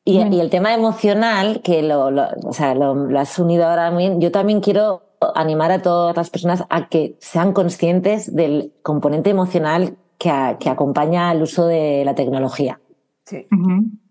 y, 0.04 0.18
el 0.18 0.50
tema 0.50 0.74
emocional, 0.74 1.60
que 1.62 1.82
lo, 1.82 2.06
o 2.06 2.52
sea, 2.52 2.74
lo, 2.74 3.18
has 3.18 3.38
unido 3.38 3.66
ahora 3.66 3.90
muy 3.90 4.04
bien, 4.04 4.20
yo 4.20 4.30
también 4.30 4.60
quiero 4.60 5.02
animar 5.34 5.70
a 5.70 5.82
todas 5.82 6.16
las 6.16 6.30
personas 6.30 6.64
a 6.70 6.88
que 6.88 7.16
sean 7.20 7.52
conscientes 7.52 8.34
del 8.34 8.72
componente 8.82 9.30
emocional 9.30 9.96
que, 10.18 10.56
que 10.58 10.70
acompaña 10.70 11.30
al 11.30 11.42
uso 11.42 11.66
de 11.66 12.04
la 12.04 12.14
tecnología. 12.14 12.80
Sí. 13.26 13.46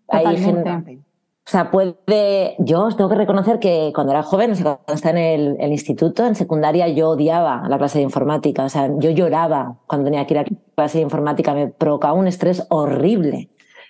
Hay 0.08 0.38
gente, 0.38 1.02
o 1.50 1.52
sea, 1.52 1.72
puede. 1.72 2.56
Yo 2.60 2.84
os 2.86 2.96
tengo 2.96 3.10
que 3.10 3.16
reconocer 3.16 3.58
que 3.58 3.92
cuando 3.96 4.14
era 4.14 4.22
joven, 4.22 4.52
o 4.52 4.56
sea, 4.56 4.76
cuando 4.76 4.94
estaba 4.94 5.20
en 5.20 5.58
el, 5.60 5.72
instituto, 5.72 6.28
en 6.28 6.36
secundaria, 6.36 6.88
yo 6.90 7.10
odiaba 7.10 7.68
la 7.68 7.80
clase 7.80 7.98
de 7.98 8.04
informática. 8.04 8.66
O 8.66 8.70
sea, 8.70 8.88
yo 9.00 9.10
lloraba 9.10 9.80
cuando 9.88 10.06
tenía 10.06 10.28
que 10.28 10.36
ir 10.36 10.40
a 10.42 10.46
clase 10.76 11.00
de 11.00 11.06
informática. 11.06 11.56
Me 11.56 11.66
provocaba 11.66 12.14
un 12.14 12.28
estrés 12.28 12.68
horrible 12.70 13.50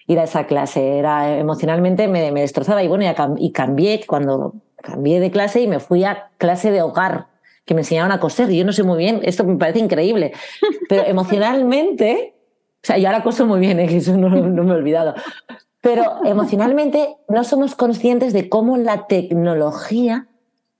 ir 0.10 0.20
a 0.20 0.24
esa 0.24 0.46
clase. 0.48 0.98
Era 0.98 1.38
emocionalmente 1.38 2.08
me, 2.08 2.32
destrozaba 2.32 2.84
y 2.84 2.88
bueno, 2.88 3.06
y, 3.38 3.52
cambié 3.52 4.04
cuando 4.06 4.56
cambié 4.82 5.20
de 5.20 5.30
clase 5.30 5.62
y 5.62 5.68
me 5.68 5.80
fui 5.80 6.04
a 6.04 6.32
clase 6.38 6.72
de 6.72 6.82
hogar 6.82 7.28
que 7.64 7.76
me 7.76 7.82
enseñaban 7.82 8.12
a 8.12 8.20
coser. 8.20 8.50
Y 8.50 8.58
yo 8.58 8.66
no 8.66 8.74
sé 8.74 8.84
muy 8.84 8.98
bien, 8.98 9.22
esto 9.24 9.44
me 9.44 9.56
parece 9.58 9.80
increíble, 9.80 10.34
pero 10.90 11.06
emocionalmente, 11.06 12.34
o 12.76 12.88
sea, 12.88 12.98
yo 12.98 13.08
ahora 13.08 13.24
coso 13.24 13.46
muy 13.46 13.60
bien, 13.60 13.80
¿eh? 13.80 13.88
eso 13.96 14.18
no, 14.18 14.30
no 14.30 14.64
me 14.64 14.74
he 14.74 14.78
olvidado. 14.78 15.14
Pero 15.82 16.26
emocionalmente 16.26 17.16
no 17.30 17.44
somos 17.44 17.76
conscientes 17.76 18.34
de 18.34 18.50
cómo 18.50 18.78
la 18.78 19.06
tecnología 19.06 20.28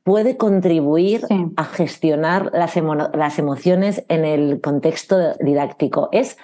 puede 0.04 0.38
contribuir 0.38 1.22
a 1.56 1.66
gestionar 1.66 2.50
las, 2.52 2.76
las, 3.14 3.38
emociones 3.38 4.04
en 4.10 4.26
el 4.26 4.60
contexto 4.60 5.36
didáctico. 5.40 6.10
Es 6.12 6.38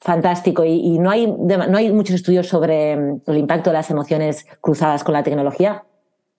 fantástico 0.00 0.64
y, 0.64 0.98
no, 0.98 1.10
hay, 1.10 1.26
no 1.26 1.76
hay 1.76 1.92
muchos 1.92 2.14
estudios 2.14 2.48
sobre 2.48 2.96
mm, 2.96 3.22
el 3.26 3.38
impacto 3.38 3.70
de 3.70 3.74
las 3.74 3.90
emociones 3.90 4.46
cruzadas 4.60 5.04
con 5.04 5.14
la 5.14 5.22
tecnología. 5.22 5.84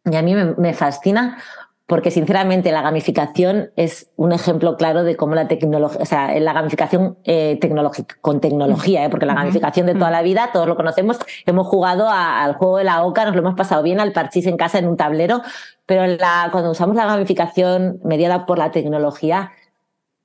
Y 0.06 0.16
a 0.16 0.22
mí 0.22 0.36
me, 0.36 0.74
fascina 0.74 1.38
porque 1.86 2.12
sinceramente 2.12 2.72
la 2.72 2.82
gamificación 2.82 3.72
es 3.78 4.10
un 4.18 4.34
ejemplo 4.34 4.76
claro 4.76 5.04
de 5.04 5.16
cómo 5.16 5.36
la 5.36 5.48
tecnología, 5.48 6.02
o 6.02 6.06
sea, 6.06 6.38
la 6.38 6.52
gamificación 6.52 7.18
eh, 7.24 7.58
tecnológica, 7.62 8.18
con 8.20 8.42
tecnología, 8.42 9.06
¿eh? 9.06 9.10
porque 9.10 9.26
la 9.26 9.34
gamificación 9.34 9.86
de 9.86 9.94
toda 9.94 10.12
la 10.12 10.22
vida, 10.22 10.50
todos 10.52 10.68
lo 10.68 10.76
conocemos, 10.76 11.18
hemos 11.46 11.66
jugado 11.68 12.10
al 12.10 12.56
juego 12.56 12.78
de 12.78 12.84
la 12.84 13.06
OCA, 13.06 13.26
nos 13.26 13.36
lo 13.36 13.42
hemos 13.42 13.56
pasado 13.56 13.84
bien, 13.84 14.02
al 14.02 14.12
parchís 14.12 14.48
en 14.48 14.58
casa 14.58 14.80
en 14.80 14.88
un 14.88 14.98
tablero, 14.98 15.42
pero 15.86 16.06
la, 16.06 16.50
cuando 16.52 16.72
usamos 16.72 16.98
la 16.98 17.06
gamificación 17.06 18.00
mediada 18.04 18.46
por 18.46 18.58
la 18.58 18.72
tecnología, 18.72 19.52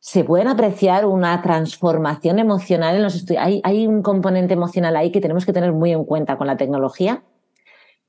se 0.05 0.25
pueden 0.25 0.49
apreciar 0.49 1.07
una 1.07 1.41
transformación 1.43 2.41
emocional 2.41 2.97
en 2.97 3.05
los 3.05 3.15
estudios. 3.15 3.41
Hay, 3.41 3.61
hay, 3.63 3.87
un 3.87 4.03
componente 4.03 4.53
emocional 4.53 4.97
ahí 4.97 5.13
que 5.13 5.21
tenemos 5.21 5.47
que 5.47 5.53
tener 5.53 5.73
muy 5.73 5.93
en 5.93 6.05
cuenta 6.05 6.37
con 6.37 6.49
la 6.49 6.57
tecnología 6.57 7.23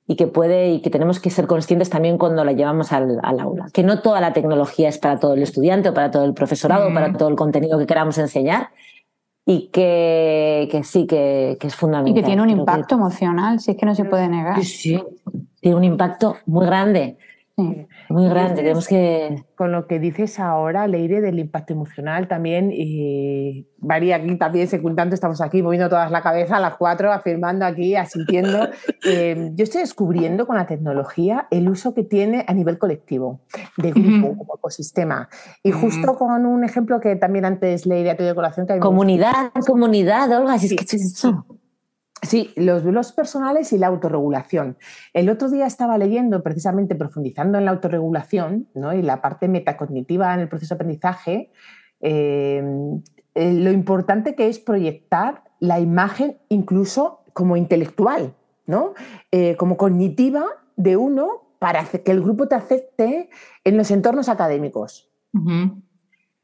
y 0.08 0.16
que 0.16 0.26
puede 0.26 0.72
y 0.72 0.82
que 0.82 0.90
tenemos 0.90 1.20
que 1.20 1.30
ser 1.30 1.46
conscientes 1.46 1.92
también 1.92 2.18
cuando 2.18 2.44
la 2.44 2.54
llevamos 2.54 2.92
al, 2.92 3.20
aula. 3.22 3.68
Que 3.72 3.84
no 3.84 4.02
toda 4.02 4.22
la 4.22 4.34
tecnología 4.34 4.90
es 4.90 4.98
para 4.98 5.20
todo 5.20 5.36
el 5.36 5.44
estudiante 5.44 5.90
o 5.90 5.94
para 5.94 6.10
todo 6.10 6.26
el 6.26 6.34
profesorado 6.34 6.90
o 6.90 6.94
para 6.96 7.14
todo 7.14 7.30
el 7.30 7.36
contenido 7.36 7.78
que 7.78 7.86
queramos 7.86 8.18
enseñar 8.18 8.72
y 9.46 9.68
que, 9.68 10.70
que 10.72 10.84
sí, 10.84 11.06
que, 11.06 11.58
que, 11.60 11.68
es 11.68 11.76
fundamental. 11.76 12.18
Y 12.18 12.20
que 12.20 12.26
tiene 12.26 12.42
un 12.42 12.50
impacto 12.50 12.96
emocional, 12.96 13.60
si 13.60 13.70
es 13.70 13.78
que 13.78 13.86
no 13.86 13.94
se 13.94 14.06
puede 14.06 14.28
negar. 14.30 14.56
Sí, 14.64 14.66
sí, 14.66 15.04
tiene 15.62 15.78
un 15.78 15.84
impacto 15.84 16.38
muy 16.48 16.66
grande. 16.66 17.18
Muy 17.56 18.30
grande, 18.30 18.56
tenemos 18.56 18.88
que... 18.88 19.44
Con 19.56 19.72
lo 19.72 19.86
que 19.86 20.00
dices 20.00 20.40
ahora, 20.40 20.88
Leire, 20.88 21.22
del 21.22 21.38
impacto 21.38 21.74
emocional 21.74 22.28
también, 22.28 22.72
y 22.74 23.68
María 23.78 24.16
aquí 24.16 24.36
también 24.38 24.68
secundando, 24.68 25.14
estamos 25.14 25.40
aquí 25.40 25.62
moviendo 25.62 25.88
todas 25.88 26.10
la 26.10 26.24
cabeza 26.24 26.58
a 26.58 26.60
las 26.60 26.78
cuatro, 26.78 27.12
afirmando 27.12 27.66
aquí, 27.66 27.96
asintiendo. 27.96 28.70
Eh, 29.06 29.52
yo 29.56 29.66
estoy 29.66 29.82
descubriendo 29.82 30.48
con 30.48 30.56
la 30.56 30.66
tecnología 30.66 31.48
el 31.52 31.68
uso 31.68 31.94
que 31.94 32.04
tiene 32.04 32.46
a 32.48 32.54
nivel 32.54 32.78
colectivo, 32.78 33.42
de 33.76 33.92
grupo, 33.92 34.38
como 34.38 34.56
ecosistema. 34.56 35.28
Y 35.62 35.72
justo 35.72 36.16
con 36.16 36.46
un 36.46 36.64
ejemplo 36.64 37.02
que 37.02 37.18
también 37.18 37.44
antes 37.44 37.86
Leire 37.86 38.12
ha 38.12 38.16
tenido 38.16 38.34
colación. 38.34 38.66
Que 38.66 38.80
comunidad, 38.80 39.52
comunidad, 39.68 40.32
Olga, 40.40 40.58
si 40.58 40.68
es 40.68 40.76
que 40.76 40.86
es 40.86 40.94
eso. 40.94 41.46
Sí, 42.24 42.52
los 42.56 42.84
blogs 42.84 43.12
personales 43.12 43.74
y 43.74 43.78
la 43.78 43.88
autorregulación. 43.88 44.78
El 45.14 45.30
otro 45.30 45.50
día 45.50 45.66
estaba 45.66 45.98
leyendo, 45.98 46.42
precisamente 46.42 46.96
profundizando 46.96 47.58
en 47.58 47.66
la 47.66 47.72
autorregulación 47.72 48.70
¿no? 48.74 48.94
y 48.94 49.02
la 49.02 49.22
parte 49.22 49.48
metacognitiva 49.48 50.34
en 50.34 50.40
el 50.40 50.48
proceso 50.48 50.74
de 50.74 50.78
aprendizaje, 50.78 51.52
eh, 52.00 52.64
lo 53.36 53.72
importante 53.72 54.36
que 54.36 54.48
es 54.48 54.60
proyectar 54.60 55.44
la 55.60 55.80
imagen 55.80 56.38
incluso 56.50 57.24
como 57.34 57.58
intelectual, 57.58 58.36
¿no? 58.66 58.94
Eh, 59.32 59.56
como 59.58 59.78
cognitiva 59.78 60.46
de 60.76 60.98
uno 60.98 61.56
para 61.60 61.86
que 61.86 62.12
el 62.12 62.22
grupo 62.22 62.48
te 62.48 62.56
acepte 62.56 63.30
en 63.64 63.78
los 63.78 63.90
entornos 63.90 64.30
académicos. 64.30 65.10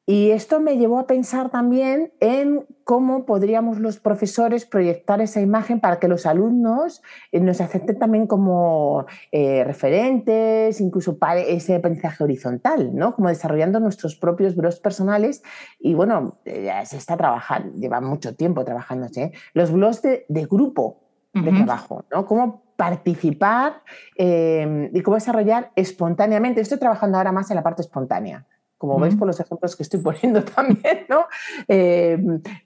Y 0.09 0.31
esto 0.31 0.59
me 0.59 0.75
llevó 0.77 0.97
a 0.97 1.05
pensar 1.05 1.51
también 1.51 2.11
en 2.19 2.65
cómo 2.83 3.27
podríamos 3.27 3.77
los 3.77 3.99
profesores 3.99 4.65
proyectar 4.65 5.21
esa 5.21 5.39
imagen 5.39 5.79
para 5.79 5.99
que 5.99 6.07
los 6.07 6.25
alumnos 6.25 7.03
eh, 7.31 7.39
nos 7.39 7.61
acepten 7.61 7.99
también 7.99 8.25
como 8.25 9.05
eh, 9.31 9.63
referentes, 9.63 10.81
incluso 10.81 11.19
para 11.19 11.41
ese 11.41 11.75
aprendizaje 11.75 12.23
horizontal, 12.23 12.89
¿no? 12.95 13.13
Como 13.13 13.29
desarrollando 13.29 13.79
nuestros 13.79 14.15
propios 14.15 14.55
blogs 14.55 14.79
personales. 14.79 15.43
Y 15.79 15.93
bueno, 15.93 16.39
eh, 16.43 16.63
ya 16.65 16.83
se 16.85 16.97
está 16.97 17.15
trabajando, 17.15 17.77
lleva 17.77 18.01
mucho 18.01 18.35
tiempo 18.35 18.65
trabajándose, 18.65 19.31
los 19.53 19.71
blogs 19.71 20.01
de, 20.01 20.25
grupo 20.49 21.03
de 21.35 21.51
trabajo, 21.51 22.05
¿no? 22.11 22.25
Cómo 22.25 22.63
participar 22.77 23.83
y 24.17 25.01
cómo 25.03 25.13
desarrollar 25.13 25.69
espontáneamente. 25.75 26.61
Estoy 26.61 26.79
trabajando 26.79 27.19
ahora 27.19 27.31
más 27.31 27.51
en 27.51 27.57
la 27.57 27.61
parte 27.61 27.83
espontánea 27.83 28.47
como 28.79 29.00
veis 29.00 29.15
por 29.15 29.27
los 29.27 29.39
ejemplos 29.39 29.75
que 29.75 29.83
estoy 29.83 30.00
poniendo 30.03 30.43
también, 30.43 31.05
¿no? 31.07 31.27
Eh, 31.67 32.17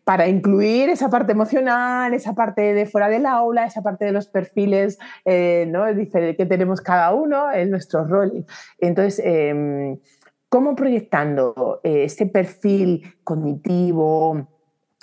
para 0.06 0.30
incluir 0.30 0.90
esa 0.90 1.10
parte 1.10 1.34
emocional, 1.34 2.14
esa 2.14 2.34
parte 2.34 2.74
de 2.74 2.86
fuera 2.86 3.10
del 3.10 3.26
aula, 3.26 3.66
esa 3.66 3.82
parte 3.82 4.06
de 4.06 4.14
los 4.14 4.28
perfiles 4.28 4.98
eh, 5.26 5.66
¿no? 5.70 5.84
que 5.86 6.46
tenemos 6.46 6.80
cada 6.80 7.14
uno 7.14 7.52
en 7.52 7.70
nuestros 7.70 8.10
roles. 8.10 8.46
Entonces, 8.80 9.22
em, 9.26 9.98
¿cómo 10.48 10.76
proyectando 10.76 11.82
este 11.84 12.28
perfil 12.28 13.16
cognitivo, 13.26 14.48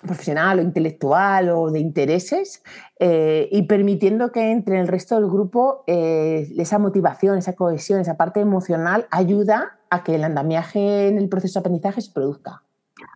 profesional 0.00 0.58
o 0.58 0.62
intelectual 0.62 1.50
o 1.50 1.70
de 1.70 1.80
intereses 1.80 2.62
eh, 2.98 3.48
y 3.50 3.62
permitiendo 3.62 4.32
que 4.32 4.50
entre 4.50 4.80
el 4.80 4.88
resto 4.88 5.14
del 5.16 5.26
grupo 5.26 5.84
eh, 5.86 6.50
esa 6.58 6.78
motivación, 6.78 7.38
esa 7.38 7.54
cohesión, 7.54 8.00
esa 8.00 8.16
parte 8.16 8.40
emocional 8.40 9.06
ayuda 9.10 9.78
a 9.90 10.02
que 10.02 10.14
el 10.14 10.24
andamiaje 10.24 11.08
en 11.08 11.18
el 11.18 11.28
proceso 11.28 11.58
de 11.58 11.60
aprendizaje 11.60 12.00
se 12.00 12.12
produzca. 12.12 12.62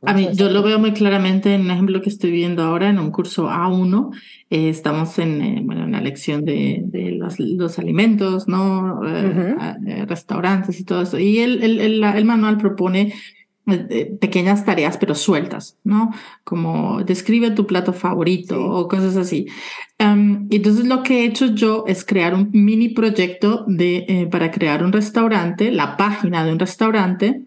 A 0.02 0.14
mí, 0.14 0.28
yo 0.32 0.50
lo 0.50 0.62
veo 0.62 0.78
muy 0.78 0.92
claramente 0.92 1.54
en 1.54 1.62
el 1.62 1.70
ejemplo 1.70 2.00
que 2.00 2.08
estoy 2.08 2.30
viendo 2.30 2.62
ahora 2.62 2.88
en 2.88 2.98
un 2.98 3.10
curso 3.10 3.48
A1. 3.48 4.14
Eh, 4.50 4.68
estamos 4.68 5.18
en, 5.18 5.66
bueno, 5.66 5.84
en 5.84 5.92
la 5.92 6.00
lección 6.00 6.44
de, 6.44 6.82
de 6.84 7.12
los, 7.12 7.38
los, 7.38 7.78
alimentos, 7.78 8.48
¿no? 8.48 9.00
restaurantes 10.06 10.80
y 10.80 10.84
todo 10.84 11.02
eso. 11.02 11.18
Y 11.18 11.38
el, 11.38 11.62
el, 11.62 12.02
el 12.02 12.24
manual 12.24 12.58
propone 12.58 13.00
eh, 13.02 13.14
pequeñas 14.20 14.64
tareas 14.64 14.98
pero 14.98 15.14
sueltas, 15.14 15.78
¿no? 15.84 16.10
Como 16.44 17.02
describe 17.02 17.50
tu 17.52 17.66
plato 17.66 17.92
favorito 17.92 18.62
o 18.62 18.88
cosas 18.88 19.16
así. 19.16 19.46
Um, 19.98 20.48
entonces 20.50 20.86
lo 20.86 21.02
que 21.02 21.20
he 21.20 21.24
hecho 21.24 21.46
yo 21.46 21.84
es 21.86 22.04
crear 22.04 22.34
un 22.34 22.50
mini 22.52 22.90
proyecto 22.90 23.64
de, 23.66 24.04
eh, 24.08 24.26
para 24.30 24.50
crear 24.50 24.84
un 24.84 24.92
restaurante, 24.92 25.70
la 25.70 25.96
página 25.96 26.44
de 26.44 26.52
un 26.52 26.58
restaurante. 26.58 27.42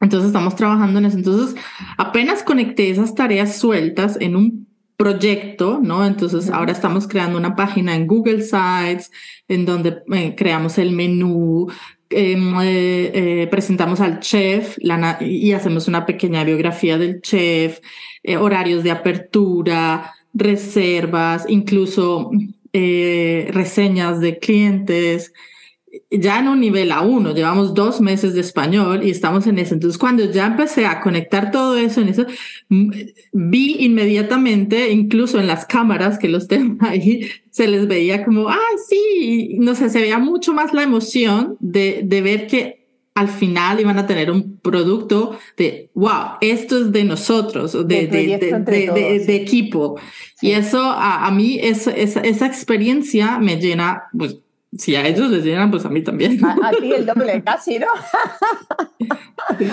Entonces 0.00 0.28
estamos 0.28 0.54
trabajando 0.54 0.98
en 0.98 1.06
eso. 1.06 1.16
Entonces 1.16 1.60
apenas 1.96 2.42
conecté 2.42 2.90
esas 2.90 3.14
tareas 3.14 3.56
sueltas 3.56 4.16
en 4.20 4.36
un 4.36 4.68
proyecto, 4.96 5.80
¿no? 5.82 6.06
Entonces 6.06 6.50
ahora 6.50 6.70
estamos 6.70 7.08
creando 7.08 7.36
una 7.36 7.56
página 7.56 7.96
en 7.96 8.06
Google 8.06 8.42
Sites 8.42 9.10
en 9.48 9.66
donde 9.66 10.02
eh, 10.12 10.34
creamos 10.36 10.78
el 10.78 10.92
menú, 10.92 11.68
eh, 12.12 13.10
eh, 13.14 13.48
presentamos 13.50 14.00
al 14.00 14.20
chef 14.20 14.76
y 15.20 15.52
hacemos 15.52 15.88
una 15.88 16.06
pequeña 16.06 16.44
biografía 16.44 16.98
del 16.98 17.20
chef, 17.20 17.80
eh, 18.22 18.36
horarios 18.36 18.84
de 18.84 18.90
apertura, 18.90 20.14
reservas, 20.34 21.46
incluso 21.48 22.30
reseñas 22.72 24.20
de 24.20 24.38
clientes, 24.38 25.32
ya 26.10 26.38
en 26.38 26.48
un 26.48 26.60
nivel 26.60 26.90
A1, 26.90 27.34
llevamos 27.34 27.74
dos 27.74 28.00
meses 28.00 28.34
de 28.34 28.40
español 28.40 29.04
y 29.04 29.10
estamos 29.10 29.46
en 29.46 29.58
eso. 29.58 29.74
Entonces, 29.74 29.98
cuando 29.98 30.24
ya 30.30 30.46
empecé 30.46 30.86
a 30.86 31.00
conectar 31.00 31.50
todo 31.50 31.76
eso 31.76 32.00
en 32.00 32.08
eso, 32.08 32.24
vi 33.32 33.76
inmediatamente, 33.80 34.90
incluso 34.90 35.38
en 35.38 35.46
las 35.46 35.66
cámaras 35.66 36.18
que 36.18 36.28
los 36.28 36.48
tengo 36.52 36.76
ahí, 36.80 37.28
se 37.50 37.68
les 37.68 37.86
veía 37.86 38.24
como, 38.24 38.48
ah, 38.48 38.58
sí, 38.88 39.56
no 39.58 39.74
sé, 39.74 39.90
se 39.90 40.00
veía 40.00 40.18
mucho 40.18 40.54
más 40.54 40.72
la 40.72 40.82
emoción 40.82 41.56
de, 41.60 42.00
de 42.04 42.22
ver 42.22 42.46
que 42.46 42.82
al 43.14 43.28
final 43.28 43.78
iban 43.78 43.98
a 43.98 44.06
tener 44.06 44.30
un 44.30 44.58
producto 44.58 45.38
de, 45.58 45.90
wow, 45.94 46.38
esto 46.40 46.78
es 46.78 46.92
de 46.92 47.04
nosotros, 47.04 47.72
de, 47.86 48.06
de, 48.06 48.38
de, 48.38 49.24
de 49.26 49.36
equipo. 49.36 50.00
Y 50.40 50.52
eso 50.52 50.80
a, 50.80 51.26
a 51.26 51.30
mí, 51.30 51.58
es, 51.60 51.86
esa, 51.86 52.20
esa 52.20 52.46
experiencia 52.46 53.38
me 53.38 53.56
llena, 53.56 54.04
pues 54.16 54.38
si 54.76 54.96
a 54.96 55.06
ellos 55.06 55.28
les 55.30 55.44
llenan, 55.44 55.70
pues 55.70 55.84
a 55.84 55.90
mí 55.90 56.02
también. 56.02 56.42
A, 56.44 56.70
ti 56.70 56.92
el 56.92 57.04
doble 57.04 57.42
casi, 57.44 57.78
¿no? 57.78 57.86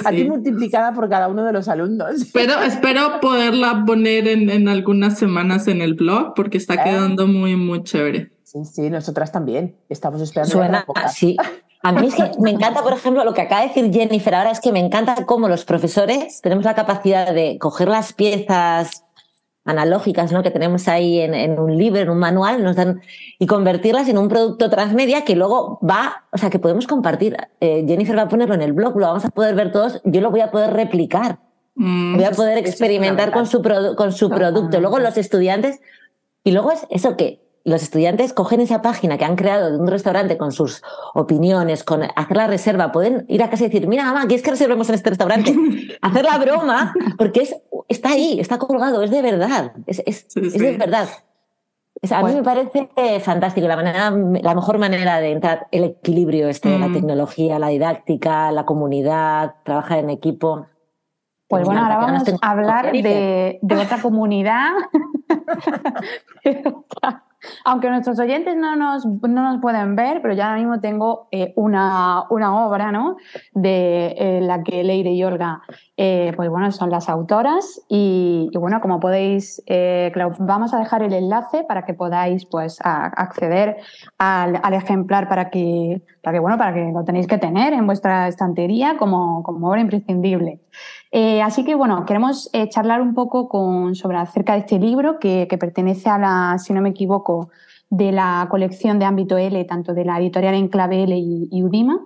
A 0.03 0.11
ti 0.11 0.23
multiplicada 0.25 0.93
por 0.93 1.09
cada 1.09 1.27
uno 1.27 1.45
de 1.45 1.53
los 1.53 1.67
alumnos. 1.69 2.25
Pero 2.33 2.61
espero 2.61 3.19
poderla 3.21 3.83
poner 3.85 4.27
en, 4.27 4.49
en 4.49 4.67
algunas 4.67 5.17
semanas 5.17 5.67
en 5.67 5.81
el 5.81 5.93
blog 5.93 6.33
porque 6.35 6.57
está 6.57 6.73
eh. 6.75 6.81
quedando 6.83 7.27
muy, 7.27 7.55
muy 7.55 7.83
chévere. 7.83 8.31
Sí, 8.43 8.65
sí, 8.65 8.89
nosotras 8.89 9.31
también. 9.31 9.77
Estamos 9.89 10.21
esperando. 10.21 10.51
Suena, 10.51 10.85
sí. 11.13 11.37
A 11.81 11.93
mí 11.93 12.07
es 12.07 12.15
que 12.15 12.31
me 12.41 12.49
encanta, 12.49 12.83
por 12.83 12.91
ejemplo, 12.91 13.23
lo 13.23 13.33
que 13.33 13.41
acaba 13.41 13.61
de 13.61 13.69
decir 13.69 13.93
Jennifer 13.93 14.35
ahora 14.35 14.51
es 14.51 14.59
que 14.59 14.73
me 14.73 14.79
encanta 14.79 15.25
cómo 15.25 15.47
los 15.47 15.63
profesores 15.63 16.41
tenemos 16.41 16.65
la 16.65 16.75
capacidad 16.75 17.33
de 17.33 17.57
coger 17.57 17.87
las 17.87 18.11
piezas 18.11 19.05
analógicas 19.65 20.31
¿no? 20.31 20.41
que 20.41 20.51
tenemos 20.51 20.87
ahí 20.87 21.19
en, 21.19 21.59
un 21.59 21.77
libro, 21.77 21.99
en 21.99 22.09
un 22.09 22.17
manual, 22.17 22.63
nos 22.63 22.75
dan 22.75 23.01
y 23.37 23.45
convertirlas 23.45 24.07
en 24.09 24.17
un 24.17 24.27
producto 24.27 24.69
transmedia 24.69 25.23
que 25.25 25.35
luego 25.35 25.79
va, 25.87 26.25
o 26.31 26.37
sea, 26.37 26.49
que 26.49 26.59
podemos 26.59 26.87
compartir. 26.87 27.37
Eh, 27.59 27.85
Jennifer 27.87 28.17
va 28.17 28.23
a 28.23 28.27
ponerlo 28.29 28.55
en 28.55 28.61
el 28.61 28.73
blog, 28.73 28.97
lo 28.97 29.07
vamos 29.07 29.25
a 29.25 29.29
poder 29.29 29.55
ver 29.55 29.71
todos, 29.71 30.01
yo 30.05 30.21
lo 30.21 30.31
voy 30.31 30.41
a 30.41 30.51
poder 30.51 30.73
replicar. 30.73 31.39
Mm, 31.75 32.15
voy 32.15 32.25
a 32.25 32.31
poder 32.31 32.57
experimentar 32.57 33.31
con 33.31 33.45
su, 33.45 33.61
con 33.95 34.11
su 34.11 34.29
producto. 34.29 34.79
Luego 34.79 34.99
los 34.99 35.17
estudiantes, 35.17 35.79
y 36.43 36.51
luego 36.51 36.71
es 36.71 36.85
eso 36.89 37.15
que 37.15 37.48
los 37.69 37.83
estudiantes 37.83 38.33
cogen 38.33 38.61
esa 38.61 38.81
página 38.81 39.17
que 39.17 39.25
han 39.25 39.35
creado 39.35 39.71
de 39.71 39.77
un 39.77 39.87
restaurante 39.87 40.37
con 40.37 40.51
sus 40.51 40.81
opiniones, 41.13 41.83
con 41.83 42.01
hacer 42.15 42.35
la 42.35 42.47
reserva, 42.47 42.91
pueden 42.91 43.25
ir 43.27 43.43
a 43.43 43.49
casa 43.49 43.65
y 43.65 43.67
decir, 43.67 43.87
mira, 43.87 44.05
mamá, 44.05 44.21
¿quieres 44.27 44.43
que 44.43 44.51
reservemos 44.51 44.89
en 44.89 44.95
este 44.95 45.09
restaurante? 45.09 45.55
hacer 46.01 46.25
la 46.25 46.37
broma, 46.39 46.93
porque 47.17 47.41
es, 47.41 47.55
está 47.87 48.09
ahí, 48.09 48.39
está 48.39 48.57
colgado, 48.57 49.03
es 49.03 49.11
de 49.11 49.21
verdad, 49.21 49.73
es, 49.85 50.01
es, 50.05 50.25
es 50.35 50.53
de 50.53 50.77
verdad. 50.77 51.07
a 52.09 52.23
mí 52.23 52.33
me 52.33 52.43
parece 52.43 52.89
fantástico, 53.19 53.67
la, 53.67 53.75
manera, 53.75 54.09
la 54.09 54.55
mejor 54.55 54.79
manera 54.79 55.19
de 55.19 55.31
entrar 55.31 55.67
el 55.71 55.83
equilibrio 55.83 56.49
este 56.49 56.69
de 56.69 56.79
la 56.79 56.87
mm. 56.87 56.93
tecnología, 56.93 57.59
la 57.59 57.67
didáctica, 57.67 58.51
la 58.51 58.65
comunidad, 58.65 59.55
trabajar 59.63 59.99
en 59.99 60.09
equipo. 60.09 60.65
Pues 61.47 61.65
bueno, 61.65 61.81
ahora 61.81 61.97
vamos 61.97 62.23
a 62.41 62.49
hablar 62.49 62.91
de, 62.91 63.59
de 63.61 63.75
otra 63.75 64.01
comunidad. 64.01 64.71
Aunque 67.65 67.89
nuestros 67.89 68.19
oyentes 68.19 68.55
no 68.55 68.75
nos, 68.75 69.05
no 69.05 69.43
nos 69.43 69.61
pueden 69.61 69.95
ver, 69.95 70.21
pero 70.21 70.33
ya 70.33 70.47
ahora 70.47 70.59
mismo 70.59 70.79
tengo 70.79 71.27
eh, 71.31 71.53
una, 71.55 72.23
una, 72.29 72.65
obra 72.65 72.91
¿no? 72.91 73.17
de 73.53 74.15
eh, 74.17 74.41
la 74.41 74.63
que 74.63 74.83
Leire 74.83 75.11
y 75.11 75.23
Olga 75.23 75.61
eh, 75.97 76.33
pues 76.35 76.49
bueno, 76.49 76.71
son 76.71 76.89
las 76.89 77.09
autoras 77.09 77.81
y, 77.89 78.49
bueno, 78.53 78.79
como 78.81 78.99
podéis, 78.99 79.61
vamos 80.39 80.73
a 80.73 80.79
dejar 80.79 81.03
el 81.03 81.13
enlace 81.13 81.63
para 81.65 81.83
que 81.83 81.93
podáis 81.93 82.45
pues 82.45 82.77
acceder 82.81 83.77
al, 84.17 84.59
al, 84.63 84.73
ejemplar 84.73 85.27
para 85.27 85.49
que, 85.49 86.01
para 86.21 86.35
que, 86.35 86.39
bueno, 86.39 86.57
para 86.57 86.73
que 86.73 86.91
lo 86.91 87.03
tenéis 87.03 87.27
que 87.27 87.37
tener 87.37 87.73
en 87.73 87.85
vuestra 87.85 88.27
estantería 88.27 88.97
como, 88.97 89.43
como 89.43 89.69
obra 89.69 89.81
imprescindible. 89.81 90.59
Eh, 91.11 91.41
así 91.41 91.63
que 91.63 91.75
bueno, 91.75 92.05
queremos 92.05 92.49
eh, 92.53 92.69
charlar 92.69 93.01
un 93.01 93.15
poco 93.15 93.49
con, 93.49 93.95
sobre 93.95 94.17
acerca 94.17 94.53
de 94.53 94.59
este 94.59 94.79
libro 94.79 95.19
que, 95.19 95.47
pertenece 95.59 96.09
a 96.09 96.17
la, 96.17 96.57
si 96.59 96.73
no 96.73 96.81
me 96.81 96.89
equivoco, 96.89 97.49
de 97.89 98.11
la 98.11 98.47
colección 98.51 98.99
de 98.99 99.05
ámbito 99.05 99.37
L, 99.37 99.63
tanto 99.65 99.93
de 99.93 100.05
la 100.05 100.19
editorial 100.19 100.53
Enclave 100.53 101.03
L 101.03 101.17
y, 101.17 101.63
Udima. 101.63 102.05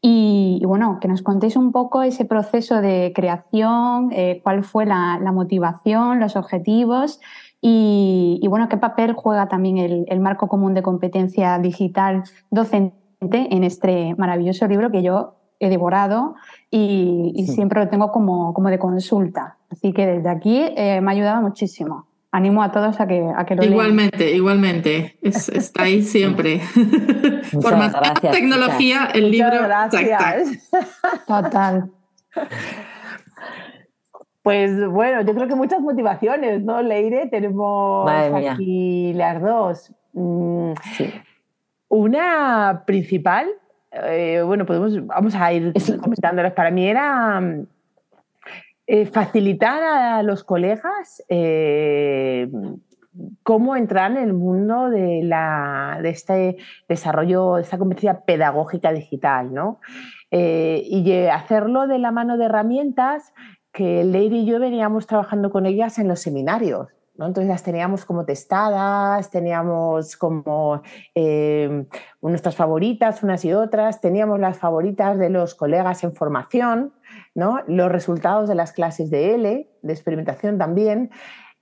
Y, 0.00 0.60
bueno, 0.64 0.98
que 1.00 1.08
nos 1.08 1.22
contéis 1.22 1.56
un 1.56 1.72
poco 1.72 2.02
ese 2.02 2.24
proceso 2.24 2.80
de 2.80 3.12
creación, 3.14 4.10
eh, 4.12 4.40
cuál 4.44 4.62
fue 4.62 4.84
la, 4.84 5.18
motivación, 5.32 6.20
los 6.20 6.36
objetivos 6.36 7.20
y, 7.60 8.44
bueno, 8.48 8.68
qué 8.68 8.76
papel 8.76 9.14
juega 9.14 9.48
también 9.48 9.78
el, 9.78 10.04
el 10.08 10.20
marco 10.20 10.48
común 10.48 10.74
de 10.74 10.82
competencia 10.82 11.58
digital 11.58 12.24
docente 12.50 13.01
en 13.30 13.64
este 13.64 14.14
maravilloso 14.16 14.66
libro 14.66 14.90
que 14.90 15.02
yo 15.02 15.36
he 15.60 15.68
devorado 15.68 16.34
y, 16.70 17.46
siempre 17.46 17.80
lo 17.80 17.88
tengo 17.88 18.10
como, 18.10 18.52
como 18.52 18.68
de 18.68 18.78
consulta. 18.78 19.56
Así 19.70 19.92
que 19.92 20.06
desde 20.06 20.28
aquí 20.28 20.60
eh, 20.76 21.00
me 21.00 21.10
ha 21.10 21.14
ayudado 21.14 21.42
muchísimo. 21.42 22.08
Animo 22.32 22.62
a 22.62 22.72
todos 22.72 22.98
a 22.98 23.06
que, 23.06 23.30
a 23.36 23.44
que 23.44 23.54
lo 23.54 23.62
Igualmente, 23.62 24.32
igualmente. 24.32 25.18
está 25.22 25.82
ahí 25.82 26.02
siempre. 26.02 26.60
Por 27.62 27.76
más 27.76 27.92
gracias, 27.92 28.32
tecnología, 28.32 29.08
el 29.14 29.30
libro. 29.30 29.62
Gracias. 29.62 30.70
Total. 31.26 31.90
Pues 34.42 34.88
bueno, 34.88 35.22
yo 35.22 35.34
creo 35.34 35.46
que 35.46 35.54
muchas 35.54 35.80
motivaciones, 35.80 36.64
¿no, 36.64 36.82
Leire? 36.82 37.28
Tenemos 37.28 38.10
aquí 38.10 39.12
las 39.12 39.40
dos. 39.40 39.92
Mm, 40.14 40.72
una 41.92 42.84
principal 42.86 43.46
eh, 43.92 44.42
bueno, 44.44 44.64
podemos, 44.64 45.06
vamos 45.06 45.34
a 45.34 45.52
ir 45.52 45.72
comentándolas. 46.00 46.52
Para 46.54 46.70
mí 46.70 46.88
era 46.88 47.40
eh, 48.86 49.06
facilitar 49.06 49.82
a 49.82 50.22
los 50.22 50.44
colegas 50.44 51.22
eh, 51.28 52.50
cómo 53.42 53.76
entrar 53.76 54.10
en 54.12 54.16
el 54.16 54.32
mundo 54.32 54.88
de, 54.88 55.22
la, 55.22 55.98
de 56.02 56.08
este 56.08 56.56
desarrollo, 56.88 57.56
de 57.56 57.62
esta 57.62 57.76
competencia 57.76 58.20
pedagógica 58.20 58.92
digital, 58.92 59.52
¿no? 59.52 59.80
y 60.34 61.26
hacerlo 61.26 61.86
de 61.86 61.98
la 61.98 62.10
mano 62.10 62.38
de 62.38 62.46
herramientas 62.46 63.34
que 63.70 64.02
Leire 64.02 64.36
y 64.36 64.46
yo 64.46 64.58
veníamos 64.58 65.06
trabajando 65.06 65.50
con 65.50 65.66
ellas 65.66 65.98
en 65.98 66.08
los 66.08 66.20
seminarios. 66.20 66.88
Entonces 67.26 67.48
las 67.48 67.62
teníamos 67.62 68.04
como 68.04 68.24
testadas, 68.24 69.30
teníamos 69.30 70.16
como 70.16 70.82
eh, 71.14 71.86
nuestras 72.20 72.56
favoritas, 72.56 73.22
unas 73.22 73.44
y 73.44 73.52
otras, 73.52 74.00
teníamos 74.00 74.40
las 74.40 74.58
favoritas 74.58 75.18
de 75.18 75.30
los 75.30 75.54
colegas 75.54 76.04
en 76.04 76.14
formación, 76.14 76.92
¿no? 77.34 77.60
los 77.66 77.90
resultados 77.90 78.48
de 78.48 78.54
las 78.54 78.72
clases 78.72 79.10
de 79.10 79.34
L, 79.34 79.70
de 79.82 79.92
experimentación 79.92 80.58
también. 80.58 81.10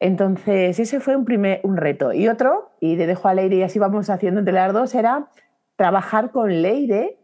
Entonces, 0.00 0.78
ese 0.78 0.98
fue 0.98 1.14
un, 1.14 1.24
primer, 1.24 1.60
un 1.62 1.76
reto. 1.76 2.12
Y 2.12 2.28
otro, 2.28 2.72
y 2.80 2.96
le 2.96 3.06
dejo 3.06 3.28
a 3.28 3.34
Leire 3.34 3.56
y 3.56 3.62
así 3.62 3.78
vamos 3.78 4.08
haciendo 4.08 4.40
entre 4.40 4.54
las 4.54 4.72
dos, 4.72 4.94
era 4.94 5.28
trabajar 5.76 6.30
con 6.30 6.62
Leire 6.62 7.18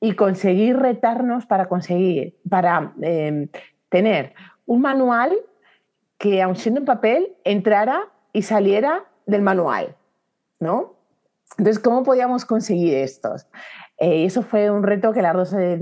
y 0.00 0.12
conseguir 0.12 0.76
retarnos 0.76 1.46
para 1.46 1.66
conseguir, 1.66 2.36
para 2.48 2.92
eh, 3.02 3.48
tener 3.88 4.34
un 4.66 4.80
manual 4.80 5.32
que, 6.18 6.42
aun 6.42 6.56
siendo 6.56 6.80
en 6.80 6.86
papel, 6.86 7.36
entrara 7.44 8.08
y 8.32 8.42
saliera 8.42 9.04
del 9.26 9.42
manual, 9.42 9.96
¿no? 10.60 10.94
Entonces, 11.58 11.82
¿cómo 11.82 12.02
podíamos 12.02 12.44
conseguir 12.44 12.94
estos? 12.94 13.46
Eh, 13.98 14.26
eso 14.26 14.42
fue 14.42 14.70
un 14.70 14.82
reto 14.82 15.12
que 15.12 15.22
las 15.22 15.32
dos 15.32 15.54
eh, 15.54 15.80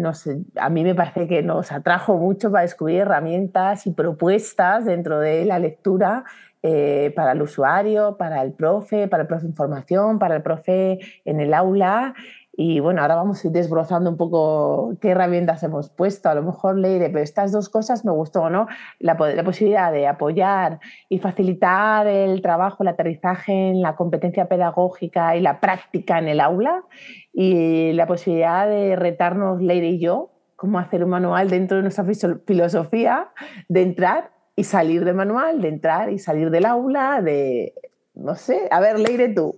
a 0.57 0.69
mí 0.69 0.85
me 0.85 0.95
parece 0.95 1.27
que 1.27 1.43
nos 1.43 1.73
atrajo 1.73 2.17
mucho 2.17 2.51
para 2.53 2.63
descubrir 2.63 3.01
herramientas 3.01 3.87
y 3.87 3.91
propuestas 3.91 4.85
dentro 4.85 5.19
de 5.19 5.45
la 5.45 5.59
lectura 5.59 6.25
eh, 6.63 7.13
para 7.17 7.33
el 7.33 7.43
usuario, 7.43 8.17
para 8.17 8.41
el 8.43 8.53
profe, 8.53 9.09
para 9.09 9.25
el 9.25 9.27
profe 9.27 9.47
en 9.47 9.55
formación, 9.55 10.19
para 10.19 10.37
el 10.37 10.43
profe 10.43 11.01
en 11.25 11.41
el 11.41 11.53
aula 11.53 12.15
y 12.57 12.79
bueno, 12.79 13.03
ahora 13.03 13.17
vamos 13.17 13.45
a 13.45 13.49
ir 13.49 13.53
desbrozando 13.53 14.09
un 14.11 14.17
poco 14.17 14.95
qué 15.01 15.11
herramientas 15.11 15.63
hemos 15.65 15.91
puesto. 15.91 16.29
A 16.29 16.35
lo 16.35 16.43
mejor 16.43 16.79
leeré, 16.79 17.11
pero 17.11 17.25
estas 17.25 17.51
dos 17.51 17.69
cosas 17.69 18.05
me 18.05 18.13
gustó, 18.13 18.49
¿no? 18.49 18.69
La, 19.01 19.15
la, 19.15 19.43
posibilidad 19.43 19.91
de 19.91 20.07
apoyar 20.07 20.79
y 21.09 21.19
facilitar 21.19 22.07
el 22.07 22.43
trabajo, 22.43 22.85
el 22.85 22.89
aterrizaje 22.89 23.71
en 23.71 23.83
la 23.83 23.97
competencia 23.97 24.47
pedagógica 24.47 25.37
y 25.37 25.41
la 25.41 25.59
práctica 25.59 26.19
en 26.19 26.29
el 26.29 26.41
aula. 26.41 26.85
Y 27.33 27.93
la 27.95 28.07
posibilidad 28.07 28.69
de 28.69 28.95
retarnos, 28.95 29.61
Leire 29.61 29.89
y 29.89 29.99
yo, 29.99 30.31
cómo 30.55 30.79
hacer 30.79 31.03
un 31.03 31.11
manual 31.11 31.51
dentro 31.51 31.79
de 31.79 31.83
nuestra 31.83 32.05
filosofía, 32.47 33.31
de 33.69 33.83
entrar 33.83 34.31
y 34.55 34.63
salir 34.63 35.05
del 35.05 35.17
manual, 35.17 35.61
de 35.61 35.69
entrar 35.69 36.11
y 36.11 36.21
salir 36.21 36.51
del 36.51 36.67
aula, 36.67 37.21
de, 37.21 37.75
no 38.15 38.37
sé, 38.37 38.69
a 38.71 38.79
ver, 38.79 39.01
Leire, 39.01 39.31
tú. 39.31 39.57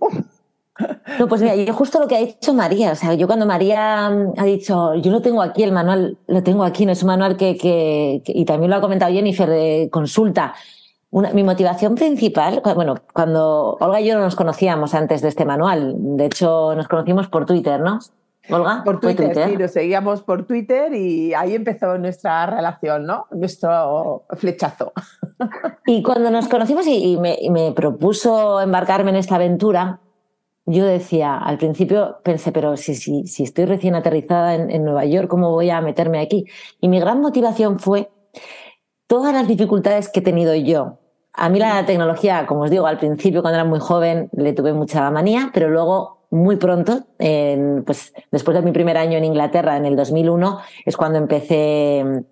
No, 1.19 1.27
pues 1.27 1.41
mira, 1.41 1.55
yo 1.55 1.73
justo 1.73 1.99
lo 1.99 2.07
que 2.07 2.15
ha 2.15 2.19
dicho 2.19 2.53
María, 2.53 2.91
o 2.91 2.95
sea, 2.95 3.13
yo 3.13 3.27
cuando 3.27 3.45
María 3.45 4.09
mm, 4.09 4.33
ha 4.37 4.43
dicho, 4.45 4.93
yo 4.95 5.11
lo 5.11 5.21
tengo 5.21 5.41
aquí, 5.41 5.63
el 5.63 5.71
manual 5.71 6.17
lo 6.27 6.43
tengo 6.43 6.63
aquí, 6.63 6.85
no 6.85 6.91
es 6.91 7.01
un 7.01 7.07
manual 7.07 7.37
que, 7.37 7.57
que, 7.57 8.21
y 8.25 8.45
también 8.45 8.69
lo 8.69 8.77
ha 8.77 8.81
comentado 8.81 9.11
Jennifer 9.11 9.49
de 9.49 9.89
consulta. 9.91 10.53
Una, 11.09 11.31
mi 11.31 11.43
motivación 11.43 11.95
principal, 11.95 12.61
bueno, 12.75 12.95
cuando 13.13 13.77
Olga 13.79 14.01
y 14.01 14.07
yo 14.07 14.15
no 14.15 14.21
nos 14.21 14.35
conocíamos 14.35 14.93
antes 14.93 15.21
de 15.21 15.29
este 15.29 15.45
manual, 15.45 15.95
de 15.97 16.25
hecho 16.25 16.75
nos 16.75 16.87
conocimos 16.87 17.27
por 17.29 17.45
Twitter, 17.45 17.79
¿no? 17.79 17.99
Olga. 18.49 18.81
Por 18.83 18.99
Twitter, 18.99 19.49
sí, 19.49 19.57
nos 19.57 19.71
seguíamos 19.71 20.21
por 20.21 20.45
Twitter 20.45 20.93
y 20.93 21.33
ahí 21.33 21.55
empezó 21.55 21.97
nuestra 21.97 22.45
relación, 22.45 23.05
¿no? 23.05 23.27
Nuestro 23.31 24.25
flechazo. 24.37 24.93
Y 25.85 26.01
cuando 26.03 26.31
nos 26.31 26.47
conocimos 26.47 26.87
y, 26.87 27.13
y, 27.13 27.17
me, 27.17 27.37
y 27.39 27.49
me 27.49 27.71
propuso 27.71 28.59
embarcarme 28.59 29.11
en 29.11 29.17
esta 29.17 29.35
aventura, 29.35 29.99
yo 30.67 30.85
decía, 30.85 31.37
al 31.37 31.57
principio 31.57 32.17
pensé, 32.23 32.51
pero 32.51 32.75
si, 32.75 32.93
si, 32.93 33.25
si 33.25 33.43
estoy 33.43 33.65
recién 33.65 33.95
aterrizada 33.95 34.53
en, 34.53 34.69
en, 34.69 34.83
Nueva 34.83 35.05
York, 35.05 35.29
¿cómo 35.29 35.51
voy 35.51 35.69
a 35.69 35.81
meterme 35.81 36.19
aquí? 36.19 36.45
Y 36.81 36.89
mi 36.89 36.99
gran 36.99 37.21
motivación 37.21 37.79
fue 37.79 38.09
todas 39.07 39.33
las 39.33 39.47
dificultades 39.47 40.09
que 40.09 40.19
he 40.19 40.23
tenido 40.23 40.53
yo. 40.53 40.99
A 41.33 41.49
mí 41.49 41.57
la 41.57 41.85
tecnología, 41.85 42.45
como 42.45 42.63
os 42.63 42.69
digo, 42.69 42.85
al 42.85 42.97
principio 42.97 43.41
cuando 43.41 43.59
era 43.59 43.67
muy 43.67 43.79
joven 43.79 44.29
le 44.33 44.53
tuve 44.53 44.73
mucha 44.73 45.09
manía, 45.09 45.51
pero 45.53 45.69
luego 45.69 46.17
muy 46.29 46.57
pronto, 46.57 47.05
pues 47.17 48.13
después 48.31 48.57
de 48.57 48.61
mi 48.61 48.71
primer 48.71 48.97
año 48.97 49.17
en 49.17 49.23
Inglaterra, 49.23 49.77
en 49.77 49.85
el 49.85 49.95
2001, 49.95 50.59
es 50.85 50.97
cuando 50.97 51.17
empecé 51.17 52.25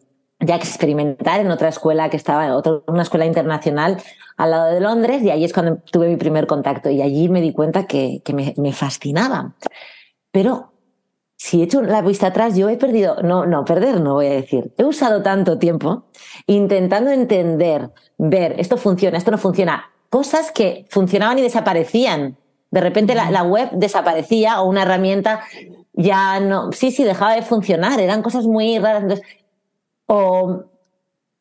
ya 0.45 0.55
experimentar 0.55 1.39
en 1.39 1.51
otra 1.51 1.69
escuela 1.69 2.09
que 2.09 2.17
estaba, 2.17 2.55
otra, 2.55 2.81
una 2.87 3.03
escuela 3.03 3.25
internacional 3.25 4.01
al 4.37 4.51
lado 4.51 4.73
de 4.73 4.79
Londres, 4.79 5.23
y 5.23 5.29
ahí 5.29 5.43
es 5.43 5.53
cuando 5.53 5.77
tuve 5.91 6.07
mi 6.07 6.17
primer 6.17 6.47
contacto. 6.47 6.89
Y 6.89 7.01
allí 7.01 7.29
me 7.29 7.41
di 7.41 7.53
cuenta 7.53 7.87
que, 7.87 8.21
me, 8.57 8.73
fascinaba. 8.73 9.53
Pero 10.31 10.71
si 11.37 11.61
he 11.61 11.63
hecho 11.63 11.81
la 11.81 12.01
vista 12.01 12.27
atrás, 12.27 12.55
yo 12.55 12.69
he 12.69 12.77
perdido, 12.77 13.21
no, 13.23 13.45
no, 13.45 13.63
perder 13.63 14.01
no 14.01 14.15
voy 14.15 14.27
a 14.27 14.31
decir. 14.31 14.73
He 14.77 14.83
usado 14.83 15.21
tanto 15.21 15.57
tiempo 15.57 16.05
intentando 16.47 17.11
entender, 17.11 17.91
ver, 18.17 18.55
esto 18.59 18.77
funciona, 18.77 19.17
esto 19.17 19.31
no 19.31 19.37
funciona, 19.37 19.91
cosas 20.09 20.51
que 20.51 20.85
funcionaban 20.89 21.39
y 21.39 21.41
desaparecían. 21.41 22.37
De 22.71 22.81
repente 22.81 23.15
la, 23.15 23.43
web 23.43 23.69
desaparecía 23.71 24.61
o 24.61 24.67
una 24.67 24.81
herramienta 24.81 25.41
ya 25.93 26.41
no, 26.41 26.73
sí, 26.73 26.91
sí, 26.91 27.05
dejaba 27.05 27.35
de 27.35 27.41
funcionar, 27.41 28.01
eran 28.01 28.21
cosas 28.21 28.45
muy 28.45 28.77
raras. 28.79 29.21
O 30.07 30.65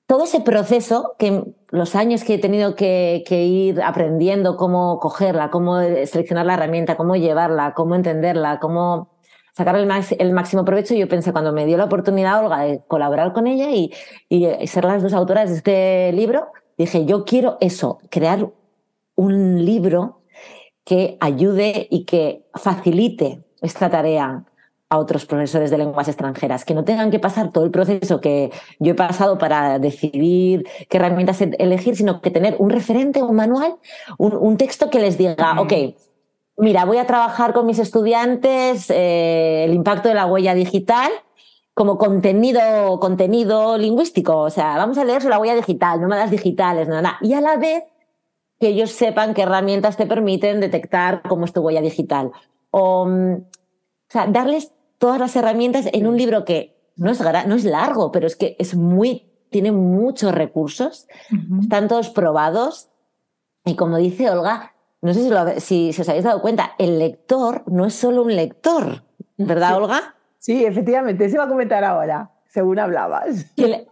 todo 0.07 0.25
ese 0.25 0.41
proceso 0.41 1.15
que 1.19 1.55
los 1.71 1.95
años 1.95 2.25
que 2.25 2.35
he 2.35 2.39
tenido 2.39 2.75
que, 2.75 3.25
ir 3.29 3.83
aprendiendo 3.83 4.57
cómo 4.57 4.99
cogerla, 5.01 5.51
cómo 5.51 5.81
seleccionar 5.81 6.47
la 6.47 6.55
herramienta, 6.55 6.97
cómo 6.97 7.17
llevarla, 7.17 7.75
cómo 7.75 7.95
entenderla, 7.95 8.61
cómo 8.61 9.15
sacar 9.57 9.77
el, 9.77 10.33
máximo 10.33 10.65
provecho, 10.65 10.95
yo 10.95 11.09
pensé 11.09 11.33
cuando 11.33 11.53
me 11.53 11.65
dio 11.65 11.77
la 11.77 11.85
oportunidad, 11.85 12.45
Olga, 12.45 12.61
de 12.61 12.83
colaborar 12.87 13.33
con 13.33 13.47
ella 13.47 13.71
y 13.71 14.67
ser 14.67 14.85
las 14.85 15.03
dos 15.03 15.15
autoras 15.15 15.51
de 15.51 15.57
este 15.57 16.13
libro, 16.13 16.49
dije, 16.77 17.05
yo 17.07 17.25
quiero 17.25 17.57
eso, 17.61 17.99
crear 18.11 18.51
un 19.15 19.65
libro 19.65 20.23
que 20.85 21.17
ayude 21.21 21.87
y 21.91 22.05
que 22.05 22.45
facilite 22.55 23.43
esta 23.63 23.91
tarea 23.91 24.45
a 24.95 24.99
otros 24.99 25.27
profesores 25.27 25.71
de 25.71 25.79
lenguas 25.79 26.09
extranjeras, 26.09 26.65
que 26.65 26.75
no 26.75 26.85
tengan 26.85 27.11
que 27.11 27.19
pasar 27.19 27.53
todo 27.53 27.65
el 27.65 27.71
proceso 27.71 28.21
que 28.21 28.51
yo 28.79 28.93
he 28.93 28.95
pasado 28.95 29.39
para 29.39 29.79
decidir 29.79 30.67
qué 30.89 30.97
herramientas 30.97 31.41
elegir, 31.41 31.97
sino 31.97 32.21
que 32.21 32.31
tener 32.31 32.57
un 32.59 32.71
referente, 32.71 33.23
un 33.23 33.37
manual, 33.37 33.77
un, 34.19 34.35
un 34.37 34.57
texto 34.57 34.91
que 34.91 34.99
les 34.99 35.19
diga, 35.19 35.61
ok, 35.61 35.73
mira, 36.57 36.85
voy 36.85 36.99
a 36.99 37.07
trabajar 37.07 37.53
con 37.53 37.67
mis 37.67 37.79
estudiantes 37.79 38.91
eh, 38.91 39.65
el 39.65 39.75
impacto 39.75 40.09
de 40.09 40.15
la 40.15 40.27
huella 40.27 40.55
digital 40.55 41.11
como 41.75 41.99
contenido, 41.99 43.01
contenido 43.01 43.77
lingüístico. 43.77 44.39
O 44.39 44.51
sea, 44.51 44.77
vamos 44.77 44.97
a 44.97 45.05
leer 45.05 45.23
sobre 45.23 45.35
la 45.35 45.41
huella 45.41 45.57
digital, 45.57 46.01
nómadas 46.01 46.31
digitales, 46.31 46.89
nada. 46.89 47.19
Y 47.21 47.33
a 47.35 47.41
la 47.41 47.57
vez 47.57 47.85
que 48.61 48.69
ellos 48.69 48.93
sepan 48.93 49.35
qué 49.35 49.43
herramientas 49.43 49.97
te 49.97 50.07
permiten 50.07 50.61
detectar 50.61 51.23
cómo 51.29 51.45
es 51.45 51.53
tu 51.53 51.61
huella 51.61 51.81
digital. 51.81 52.31
O, 52.71 53.07
mm, 53.07 53.35
o 53.35 54.09
sea, 54.09 54.27
darles 54.29 54.73
todas 54.99 55.19
las 55.19 55.35
herramientas 55.37 55.89
en 55.93 56.07
un 56.07 56.17
libro 56.17 56.45
que 56.45 56.77
no 56.97 57.11
es, 57.11 57.21
no 57.21 57.55
es 57.55 57.65
largo, 57.65 58.13
pero 58.13 58.27
es 58.27 58.37
que 58.37 58.57
es 58.59 58.75
muy, 58.75 59.31
tiene 59.51 59.73
muchos 59.73 60.35
recursos, 60.35 61.07
uh 61.31 61.35
-huh. 61.35 61.63
están 61.63 61.89
todos 61.89 62.11
probados. 62.11 62.91
Y 63.65 63.77
como 63.77 63.97
dice 63.97 64.31
Olga, 64.31 64.75
no 65.01 65.13
sé 65.15 65.23
si, 65.23 65.31
lo, 65.31 65.61
si, 65.61 65.93
si, 65.93 66.03
os 66.03 66.09
habéis 66.09 66.25
dado 66.25 66.41
cuenta, 66.41 66.73
el 66.79 66.99
lector 66.99 67.63
no 67.67 67.87
es 67.87 67.95
solo 67.95 68.23
un 68.23 68.35
lector, 68.35 69.05
¿verdad, 69.37 69.69
sí. 69.69 69.75
Olga? 69.75 70.15
Sí, 70.39 70.65
efectivamente, 70.65 71.29
se 71.29 71.39
va 71.39 71.45
a 71.45 71.49
comentar 71.49 71.85
ahora, 71.85 72.31
según 72.47 72.79
hablabas. 72.79 73.47
Que, 73.57 73.87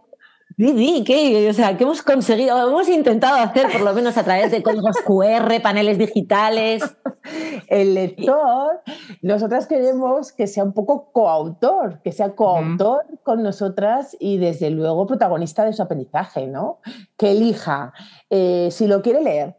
Didi, 0.55 1.03
¿qué? 1.03 1.49
O 1.49 1.53
sea, 1.53 1.77
¿qué 1.77 1.83
hemos 1.83 2.01
conseguido? 2.01 2.67
Hemos 2.67 2.87
intentado 2.87 3.37
hacer, 3.37 3.71
por 3.71 3.81
lo 3.81 3.93
menos 3.93 4.17
a 4.17 4.23
través 4.23 4.51
de 4.51 4.61
códigos 4.61 4.97
QR, 5.05 5.61
paneles 5.61 5.97
digitales. 5.97 6.83
El 7.67 7.93
lector, 7.95 8.81
nosotras 9.21 9.65
queremos 9.67 10.31
que 10.31 10.47
sea 10.47 10.63
un 10.63 10.73
poco 10.73 11.11
coautor, 11.11 12.01
que 12.03 12.11
sea 12.11 12.35
coautor 12.35 13.05
uh 13.07 13.13
-huh. 13.13 13.19
con 13.23 13.41
nosotras 13.41 14.15
y 14.19 14.37
desde 14.37 14.69
luego 14.69 15.07
protagonista 15.07 15.63
de 15.65 15.73
su 15.73 15.81
aprendizaje, 15.81 16.47
¿no? 16.47 16.79
Que 17.17 17.31
elija 17.31 17.93
eh, 18.29 18.69
si 18.71 18.87
lo 18.87 19.01
quiere 19.01 19.21
leer, 19.21 19.55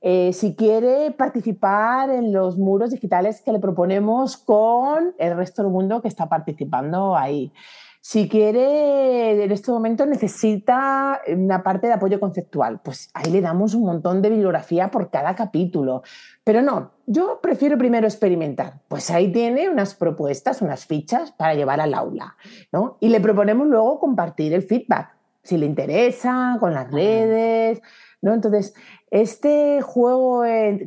eh, 0.00 0.32
si 0.32 0.54
quiere 0.54 1.10
participar 1.10 2.10
en 2.10 2.32
los 2.32 2.56
muros 2.56 2.90
digitales 2.90 3.42
que 3.42 3.52
le 3.52 3.58
proponemos 3.58 4.36
con 4.36 5.14
el 5.18 5.36
resto 5.36 5.62
del 5.62 5.72
mundo 5.72 6.00
que 6.00 6.08
está 6.08 6.28
participando 6.28 7.16
ahí. 7.16 7.52
Si 8.10 8.26
quiere, 8.26 9.44
en 9.44 9.52
este 9.52 9.70
momento 9.70 10.06
necesita 10.06 11.20
una 11.28 11.62
parte 11.62 11.88
de 11.88 11.92
apoyo 11.92 12.18
conceptual, 12.18 12.80
pues 12.82 13.10
ahí 13.12 13.30
le 13.30 13.42
damos 13.42 13.74
un 13.74 13.82
montón 13.82 14.22
de 14.22 14.30
bibliografía 14.30 14.90
por 14.90 15.10
cada 15.10 15.34
capítulo. 15.34 16.02
Pero 16.42 16.62
no, 16.62 16.92
yo 17.04 17.38
prefiero 17.42 17.76
primero 17.76 18.06
experimentar. 18.06 18.80
Pues 18.88 19.10
ahí 19.10 19.30
tiene 19.30 19.68
unas 19.68 19.94
propuestas, 19.94 20.62
unas 20.62 20.86
fichas 20.86 21.32
para 21.32 21.52
llevar 21.52 21.82
al 21.82 21.92
aula. 21.92 22.34
¿no? 22.72 22.96
Y 22.98 23.10
le 23.10 23.20
proponemos 23.20 23.66
luego 23.66 24.00
compartir 24.00 24.54
el 24.54 24.62
feedback, 24.62 25.14
si 25.42 25.58
le 25.58 25.66
interesa, 25.66 26.56
con 26.58 26.72
las 26.72 26.90
redes. 26.90 27.82
¿No? 28.20 28.34
Entonces, 28.34 28.74
este 29.10 29.80
juego 29.82 30.42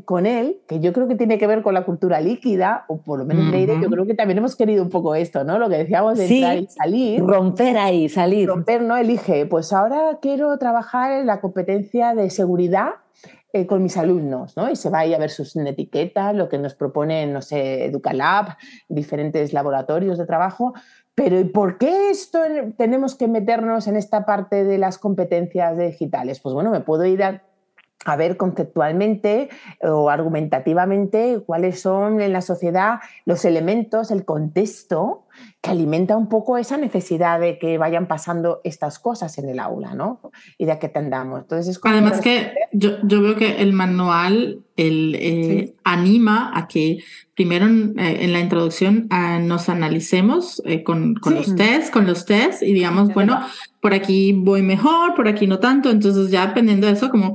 con 0.06 0.26
él, 0.26 0.62
que 0.67 0.80
yo 0.80 0.94
creo 0.94 1.08
que 1.08 1.15
tiene 1.15 1.38
que 1.38 1.48
ver 1.48 1.62
con 1.62 1.74
la 1.74 1.86
cultura 1.86 2.20
líquida, 2.22 2.86
o 2.88 3.02
por 3.02 3.20
lo 3.20 3.26
menos 3.26 3.46
uh 3.46 3.48
-huh. 3.48 3.52
Leire, 3.52 3.80
yo 3.82 3.89
creo 3.89 4.06
que 4.06 4.13
también 4.13 4.38
hemos 4.38 4.56
querido 4.56 4.84
un 4.84 4.89
poco 4.89 5.15
esto, 5.15 5.44
¿no? 5.44 5.58
Lo 5.58 5.70
que 5.70 5.78
decíamos 5.78 6.17
de 6.17 6.28
sí, 6.28 6.44
entrar 6.44 6.58
y 6.58 6.67
salir. 6.67 7.22
Romper 7.22 7.78
ahí, 7.78 8.10
salir. 8.10 8.48
Romper, 8.48 8.82
¿no? 8.82 8.98
Elige, 8.98 9.46
pues 9.46 9.74
ahora 9.74 10.20
quiero 10.22 10.58
trabajar 10.58 11.12
en 11.12 11.28
la 11.28 11.39
competencia 11.41 12.13
de 12.13 12.30
seguridad 12.30 12.96
eh, 13.54 13.67
con 13.67 13.84
mis 13.84 13.98
alumnos, 13.98 14.56
¿no? 14.56 14.72
Y 14.72 14.78
se 14.78 14.89
va 14.89 15.02
a 15.02 15.17
ver 15.17 15.30
sus 15.30 15.58
etiquetas, 15.58 16.34
lo 16.34 16.48
que 16.48 16.58
nos 16.58 16.74
proponen, 16.74 17.34
no 17.34 17.41
sé, 17.41 17.84
Educalab, 17.84 18.56
diferentes 18.88 19.52
laboratorios 19.52 20.17
de 20.17 20.26
trabajo. 20.26 20.74
Pero 21.24 21.40
¿y 21.40 21.44
por 21.44 21.78
qué 21.78 22.10
esto 22.10 22.40
tenemos 22.78 23.14
que 23.14 23.28
meternos 23.28 23.86
en 23.86 23.96
esta 23.96 24.26
parte 24.26 24.64
de 24.64 24.80
las 24.80 24.98
competencias 24.98 25.78
digitales? 25.78 26.40
Pues 26.40 26.56
bueno, 26.56 26.72
me 26.72 26.80
puedo 26.80 27.06
ir 27.06 27.22
a 27.22 27.44
a 28.06 28.16
ver 28.16 28.38
conceptualmente 28.38 29.50
o 29.82 30.10
argumentativamente 30.10 31.42
cuáles 31.46 31.82
son 31.82 32.22
en 32.22 32.34
la 32.34 32.42
sociedad 32.42 33.00
los 33.26 33.46
elementos, 33.46 34.12
el 34.12 34.26
contexto 34.26 35.26
que 35.62 35.70
alimenta 35.70 36.18
un 36.18 36.28
poco 36.28 36.58
esa 36.58 36.78
necesidad 36.78 37.40
de 37.40 37.60
que 37.60 37.78
vayan 37.78 38.08
pasando 38.08 38.62
estas 38.64 39.00
cosas 39.00 39.38
en 39.38 39.50
el 39.50 39.60
aula, 39.60 39.94
¿no? 39.94 40.20
Y 40.58 40.66
de 40.66 40.78
que 40.80 40.90
tendamos. 40.90 41.42
Entonces 41.42 41.80
Además 41.84 42.22
que 42.22 42.54
yo, 42.72 42.98
veo 43.04 43.36
que 43.36 43.62
el 43.62 43.74
manual 43.74 44.60
el, 44.76 45.16
eh, 45.16 45.76
anima 45.84 46.52
a 46.56 46.68
que 46.68 47.04
primero 47.36 47.66
en, 47.66 47.98
eh, 48.00 48.28
la 48.28 48.40
introducción 48.40 49.08
nos 49.42 49.70
analicemos 49.70 50.62
eh, 50.66 50.84
con, 50.84 51.16
los 51.26 51.56
test, 51.56 51.94
con 51.94 52.08
los 52.08 52.26
test 52.26 52.64
y 52.64 52.74
digamos, 52.74 53.14
bueno, 53.14 53.40
por 53.82 53.94
aquí 53.94 54.34
voy 54.34 54.62
mejor, 54.64 55.16
por 55.16 55.28
aquí 55.28 55.48
no 55.48 55.60
tanto. 55.60 55.92
Entonces 55.92 56.32
ya 56.32 56.48
dependiendo 56.48 56.88
de 56.88 56.94
eso, 56.94 57.10
como 57.10 57.34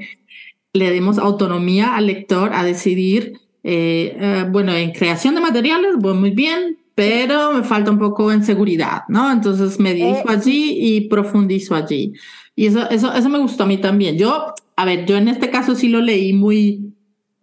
le 0.72 0.90
demos 0.90 1.18
autonomía 1.18 1.96
al 1.96 2.06
lector 2.06 2.52
a 2.52 2.64
decidir, 2.64 3.40
eh, 3.64 4.16
eh, 4.18 4.44
bueno, 4.50 4.72
en 4.72 4.92
creación 4.92 5.34
de 5.34 5.40
materiales 5.40 5.96
voy 5.98 6.14
muy 6.14 6.30
bien, 6.30 6.78
pero 6.94 7.52
me 7.52 7.64
falta 7.64 7.90
un 7.90 7.98
poco 7.98 8.30
en 8.32 8.44
seguridad, 8.44 9.02
¿no? 9.08 9.30
Entonces 9.32 9.78
me 9.80 9.92
dirijo 9.92 10.30
eh, 10.30 10.32
allí 10.32 10.76
y 10.78 11.08
profundizo 11.08 11.74
allí. 11.74 12.12
Y 12.54 12.66
eso, 12.66 12.88
eso, 12.90 13.12
eso 13.12 13.28
me 13.28 13.38
gustó 13.38 13.64
a 13.64 13.66
mí 13.66 13.78
también. 13.78 14.16
Yo, 14.16 14.54
a 14.76 14.84
ver, 14.84 15.04
yo 15.04 15.16
en 15.16 15.28
este 15.28 15.50
caso 15.50 15.74
sí 15.74 15.88
lo 15.88 16.00
leí 16.00 16.32
muy... 16.32 16.92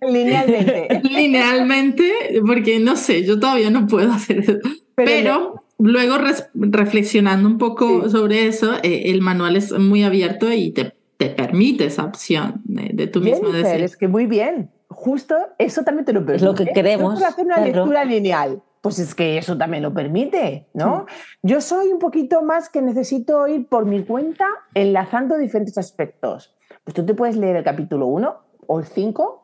Linealmente. 0.00 1.00
Linealmente, 1.02 2.12
porque 2.46 2.78
no 2.78 2.96
sé, 2.96 3.24
yo 3.24 3.40
todavía 3.40 3.70
no 3.70 3.86
puedo 3.88 4.12
hacer 4.12 4.38
eso. 4.38 4.58
Pero, 4.94 5.64
luego 5.78 6.16
reflexionando 6.54 7.48
un 7.48 7.58
poco 7.58 8.08
sobre 8.08 8.46
eso, 8.46 8.74
el 8.82 9.20
manual 9.22 9.56
es 9.56 9.72
muy 9.72 10.04
abierto 10.04 10.52
y 10.52 10.70
te 10.70 10.97
te 11.18 11.30
permite 11.30 11.84
esa 11.84 12.04
opción 12.04 12.62
de, 12.64 12.90
de 12.94 13.06
tú 13.08 13.20
mismo 13.20 13.50
decir. 13.50 13.82
Es 13.82 13.96
que 13.96 14.08
muy 14.08 14.26
bien, 14.26 14.70
justo 14.88 15.36
eso 15.58 15.82
también 15.82 16.06
te 16.06 16.12
lo 16.12 16.20
permite. 16.20 16.36
Es 16.36 16.42
lo 16.42 16.54
que 16.54 16.66
queremos. 16.72 17.20
No 17.20 17.26
hacer 17.26 17.44
una 17.44 17.60
lectura 17.60 18.04
lineal. 18.04 18.62
Pues 18.80 19.00
es 19.00 19.14
que 19.14 19.36
eso 19.36 19.58
también 19.58 19.82
lo 19.82 19.92
permite, 19.92 20.68
¿no? 20.72 21.06
Yo 21.42 21.60
soy 21.60 21.88
un 21.88 21.98
poquito 21.98 22.42
más 22.42 22.68
que 22.68 22.80
necesito 22.80 23.48
ir 23.48 23.68
por 23.68 23.84
mi 23.84 24.04
cuenta 24.04 24.46
enlazando 24.72 25.36
diferentes 25.36 25.76
aspectos. 25.76 26.56
Pues 26.84 26.94
tú 26.94 27.04
te 27.04 27.12
puedes 27.12 27.36
leer 27.36 27.56
el 27.56 27.64
capítulo 27.64 28.06
1 28.06 28.36
o 28.68 28.78
el 28.78 28.86
5 28.86 29.42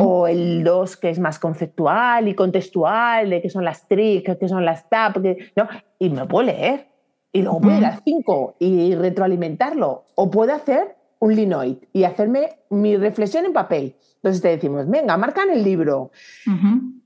o 0.00 0.26
el 0.26 0.64
2 0.64 0.96
que 0.96 1.10
es 1.10 1.20
más 1.20 1.38
conceptual 1.38 2.26
y 2.26 2.34
contextual, 2.34 3.30
de 3.30 3.40
qué 3.40 3.48
son 3.48 3.64
las 3.64 3.86
tricks, 3.86 4.36
qué 4.40 4.48
son 4.48 4.64
las 4.64 4.88
TAP, 4.90 5.18
¿no? 5.54 5.68
Y 6.00 6.10
me 6.10 6.26
puedo 6.26 6.46
leer. 6.46 6.88
Y 7.30 7.42
luego 7.42 7.60
puedo 7.60 7.78
ir 7.78 7.84
al 7.84 8.00
5 8.04 8.56
y 8.58 8.96
retroalimentarlo. 8.96 10.04
O 10.16 10.30
puedo 10.32 10.52
hacer 10.52 10.96
un 11.24 11.34
linoid 11.34 11.78
y 11.94 12.04
hacerme 12.04 12.58
mi 12.68 12.98
reflexión 12.98 13.46
en 13.46 13.54
papel. 13.54 13.96
Entonces 14.16 14.42
te 14.42 14.48
decimos, 14.48 14.88
venga, 14.88 15.16
marca 15.16 15.42
en 15.42 15.52
el 15.52 15.64
libro. 15.64 16.10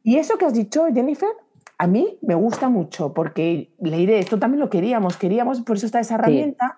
Y 0.02 0.16
eso 0.16 0.36
que 0.36 0.44
has 0.44 0.54
dicho, 0.54 0.86
Jennifer, 0.92 1.28
a 1.78 1.86
mí 1.86 2.18
me 2.22 2.34
gusta 2.34 2.68
mucho 2.68 3.14
porque 3.14 3.72
leeré, 3.80 4.18
esto 4.18 4.36
también 4.36 4.58
lo 4.58 4.68
queríamos, 4.68 5.16
queríamos, 5.16 5.60
por 5.60 5.76
eso 5.76 5.86
está 5.86 6.00
esa 6.00 6.16
herramienta, 6.16 6.76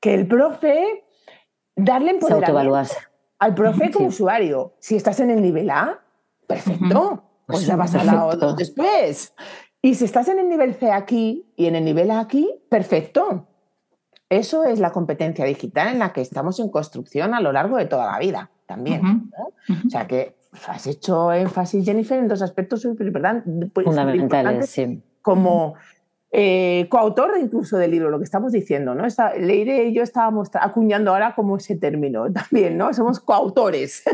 que 0.00 0.12
el 0.12 0.26
profe, 0.28 1.04
darle 1.74 2.10
empoderamiento 2.10 2.94
al 3.38 3.54
profe 3.54 3.90
como 3.90 4.08
usuario. 4.08 4.74
Si 4.78 4.94
estás 4.94 5.18
en 5.20 5.30
el 5.30 5.40
nivel 5.40 5.70
A, 5.70 5.98
perfecto, 6.46 7.24
pues 7.46 7.64
ya 7.64 7.76
vas 7.76 7.94
al 7.94 8.06
lado 8.06 8.54
después. 8.54 9.34
Y 9.80 9.94
si 9.94 10.04
estás 10.04 10.28
en 10.28 10.40
el 10.40 10.48
nivel 10.50 10.74
C 10.74 10.92
aquí 10.92 11.50
y 11.56 11.66
en 11.66 11.74
el 11.74 11.86
nivel 11.86 12.10
A 12.10 12.20
aquí, 12.20 12.50
perfecto. 12.68 13.48
Eso 14.32 14.64
es 14.64 14.80
la 14.80 14.92
competencia 14.92 15.44
digital 15.44 15.88
en 15.88 15.98
la 15.98 16.12
que 16.14 16.22
estamos 16.22 16.58
en 16.58 16.70
construcción 16.70 17.34
a 17.34 17.40
lo 17.40 17.52
largo 17.52 17.76
de 17.76 17.84
toda 17.84 18.10
la 18.10 18.18
vida 18.18 18.50
también. 18.66 19.30
O 19.86 19.90
sea 19.90 20.06
que 20.06 20.36
has 20.66 20.86
hecho 20.86 21.32
énfasis, 21.32 21.84
Jennifer, 21.84 22.18
en 22.18 22.28
dos 22.28 22.40
aspectos 22.40 22.80
súper 22.80 23.12
pues, 23.72 23.84
fundamentales, 23.84 24.70
sí. 24.70 25.02
Como 25.20 25.74
eh, 26.30 26.86
coautor 26.88 27.32
incluso 27.38 27.76
del 27.76 27.90
libro, 27.90 28.08
lo 28.08 28.16
que 28.18 28.24
estamos 28.24 28.52
diciendo, 28.52 28.94
¿no? 28.94 29.04
Leire 29.38 29.84
y 29.84 29.94
yo 29.94 30.02
estábamos 30.02 30.48
acuñando 30.54 31.10
ahora 31.10 31.34
como 31.34 31.58
ese 31.58 31.76
término 31.76 32.32
también, 32.32 32.78
¿no? 32.78 32.92
Somos 32.94 33.20
coautores. 33.20 34.02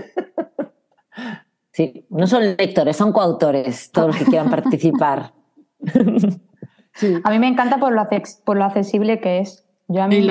Sí, 1.70 2.06
no 2.10 2.26
son 2.26 2.56
lectores, 2.56 2.96
son 2.96 3.12
coautores, 3.12 3.92
todos 3.92 4.08
los 4.08 4.16
que 4.16 4.24
quieran 4.24 4.50
participar. 4.50 5.32
A 7.22 7.30
mí 7.30 7.38
me 7.38 7.46
encanta 7.46 7.78
por 7.78 7.92
lo, 7.92 8.04
por 8.44 8.56
lo 8.56 8.64
accesible 8.64 9.20
que 9.20 9.38
es. 9.38 9.67
Yo 9.88 10.02
a 10.02 10.08
mí 10.08 10.28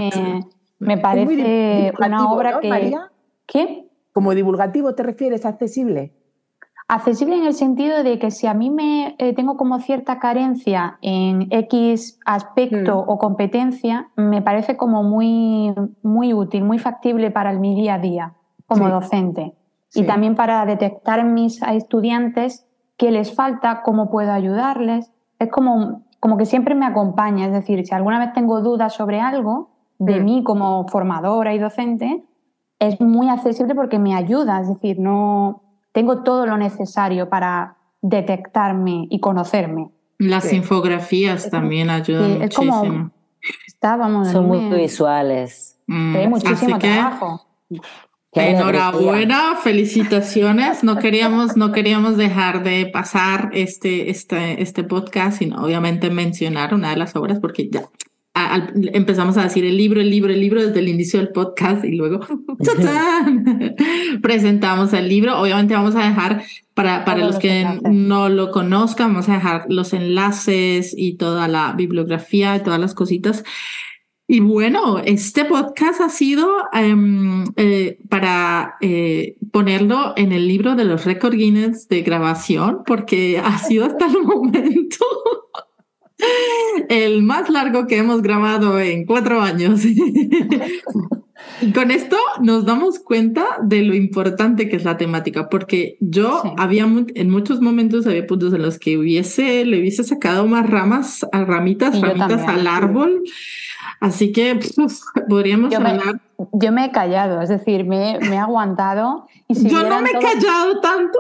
me, 0.80 0.98
parece 0.98 1.92
una 2.00 2.32
obra 2.32 2.60
que... 2.60 2.94
¿Qué? 3.46 3.90
¿Como 4.14 4.34
divulgativo 4.36 4.94
te 4.94 5.04
refieres 5.04 5.46
accesible? 5.46 6.14
Accesible 6.90 7.36
en 7.36 7.46
el 7.46 7.54
sentido 7.54 8.04
de 8.04 8.18
que 8.18 8.32
si 8.32 8.48
a 8.48 8.54
mí 8.54 8.70
me 8.70 9.16
eh, 9.18 9.34
tengo 9.34 9.58
como 9.58 9.80
cierta 9.80 10.20
carencia 10.20 10.98
en 11.02 11.48
X 11.52 12.20
aspecto 12.26 13.04
mm. 13.06 13.10
o 13.10 13.18
competencia, 13.18 14.10
me 14.16 14.42
parece 14.42 14.78
como 14.78 15.04
muy, 15.04 15.74
muy 16.02 16.34
útil, 16.34 16.64
muy 16.64 16.80
factible 16.80 17.30
para 17.32 17.52
mi 17.54 17.76
día 17.76 17.96
a 17.96 18.00
día 18.00 18.34
como 18.68 18.90
docente. 18.90 19.54
Y 19.94 20.04
también 20.04 20.36
para 20.36 20.66
detectar 20.66 21.20
en 21.20 21.34
mis 21.34 21.62
estudiantes 21.62 22.68
qué 22.98 23.12
les 23.12 23.34
falta, 23.34 23.82
cómo 23.84 24.10
puedo 24.10 24.32
ayudarles. 24.32 25.12
Es 25.40 25.50
como 25.50 26.07
como 26.20 26.38
que 26.38 26.46
siempre 26.46 26.76
me 26.76 26.86
acompaña. 26.86 27.46
Es 27.46 27.52
decir, 27.52 27.86
si 27.86 27.94
alguna 27.94 28.20
vez 28.20 28.34
tengo 28.34 28.62
dudas 28.62 28.94
sobre 28.94 29.20
algo 29.20 29.72
de 30.00 30.20
mm. 30.20 30.24
mí 30.24 30.44
como 30.44 30.88
formadora 30.88 31.54
y 31.54 31.60
docente, 31.60 32.24
es 32.80 33.00
muy 33.02 33.30
accesible 33.30 33.76
porque 33.76 34.00
me 34.00 34.16
ayuda. 34.16 34.62
Es 34.62 34.68
decir, 34.68 35.00
no 35.00 35.64
tengo 35.92 36.24
todo 36.24 36.46
lo 36.46 36.58
necesario 36.58 37.30
para 37.30 37.78
detectarme 38.02 39.08
y 39.10 39.20
conocerme. 39.20 39.92
Las 40.20 40.52
infografías 40.52 41.50
también 41.50 41.90
ayudan 41.90 42.42
es 42.42 42.58
muchísimo. 42.58 43.12
estábamos 43.68 44.30
Son 44.30 44.48
muy 44.48 44.70
visuales. 44.76 45.80
Mm, 45.88 46.16
Hay 46.16 46.28
muchísimo 46.28 46.80
trabajo. 46.80 47.42
Enhorabuena, 48.38 49.58
felicitaciones. 49.62 50.84
No 50.84 50.98
queríamos, 50.98 51.58
no 51.58 51.72
queríamos 51.72 52.18
dejar 52.18 52.64
de 52.64 52.88
pasar 52.88 53.50
este, 53.54 54.10
este, 54.10 54.62
este 54.62 54.84
podcast 54.84 55.40
sin 55.40 55.54
obviamente 55.54 56.10
mencionar 56.10 56.74
una 56.74 56.92
de 56.92 56.98
las 56.98 57.16
obras 57.16 57.40
porque 57.40 57.70
ya 57.70 57.90
empezamos 58.94 59.38
a 59.38 59.44
decir 59.44 59.66
el 59.66 59.78
libro, 59.78 60.02
el 60.02 60.10
libro, 60.10 60.32
el 60.32 60.40
libro 60.40 60.66
desde 60.66 60.80
el 60.80 60.88
inicio 60.88 61.20
del 61.20 61.30
podcast 61.30 61.84
y 61.84 61.96
luego 61.96 62.20
presentamos 64.22 64.94
el 64.94 65.10
libro. 65.10 65.40
Obviamente 65.40 65.74
vamos 65.74 65.96
a 65.96 66.08
dejar 66.08 66.44
para, 66.74 67.06
para 67.06 67.26
los 67.26 67.40
que 67.40 67.66
no 67.90 68.30
lo 68.30 68.52
conozcan, 68.52 69.14
vamos 69.14 69.30
a 69.30 69.34
dejar 69.34 69.66
los 69.70 69.94
enlaces 69.94 70.94
y 70.96 71.16
toda 71.16 71.48
la 71.48 71.74
bibliografía 71.74 72.56
y 72.56 72.64
todas 72.64 72.80
las 72.80 72.94
cositas 72.94 73.44
y 74.30 74.42
bueno, 74.42 75.00
este 75.00 75.46
podcast 75.46 76.02
ha 76.02 76.10
sido 76.10 76.50
em, 76.74 77.46
eh, 77.56 77.98
para 78.10 78.76
eh, 78.82 79.38
ponerlo 79.52 80.14
en 80.18 80.34
el 80.34 80.50
libro 80.50 80.76
de 80.76 80.84
los 80.84 81.06
récord 81.06 81.34
Guinness 81.34 81.88
de 81.88 82.02
grabación, 82.02 82.84
porque 82.86 83.40
ha 83.40 83.58
sido 83.58 83.86
hasta 83.86 84.08
el 84.08 84.22
momento 84.24 85.06
el 86.90 87.24
más 87.24 87.50
largo 87.50 87.88
que 87.88 87.98
hemos 87.98 88.22
grabado 88.22 88.80
en 88.80 89.06
cuatro 89.06 89.42
años. 89.42 89.86
y 91.62 91.72
con 91.72 91.92
esto 91.92 92.18
nos 92.42 92.66
damos 92.66 93.00
cuenta 93.00 93.46
de 93.64 93.82
lo 93.84 93.96
importante 93.96 94.68
que 94.68 94.76
es 94.76 94.84
la 94.84 94.98
temática, 94.98 95.50
porque 95.50 95.98
yo 96.00 96.44
había 96.58 96.84
en 96.84 97.30
muchos 97.30 97.62
momentos 97.62 98.06
había 98.08 98.28
puntos 98.28 98.54
en 98.54 98.62
los 98.62 98.78
que 98.78 98.98
hubiese, 98.98 99.64
le 99.66 99.80
hubiese 99.80 100.04
sacado 100.04 100.48
más 100.48 100.70
ramas, 100.70 101.26
a 101.32 101.46
ramitas, 101.46 102.02
ramitas 102.02 102.42
al 102.48 102.68
árbol. 102.68 103.24
Así 104.00 104.32
que 104.32 104.60
podríamos 105.30 105.72
yo 105.72 105.78
hablar. 105.78 105.96
Me, 105.96 106.02
yo 106.54 106.72
me 106.72 106.86
he 106.86 106.92
callado, 106.92 107.42
es 107.42 107.50
decir, 107.50 107.86
me, 107.86 108.20
me 108.20 108.36
he 108.36 108.38
aguantado. 108.38 109.28
Y 109.48 109.56
si 109.56 109.70
yo 109.70 109.84
no 109.84 110.02
me 110.02 110.10
he 110.10 110.14
callado 110.14 110.80
tanto. 110.82 111.20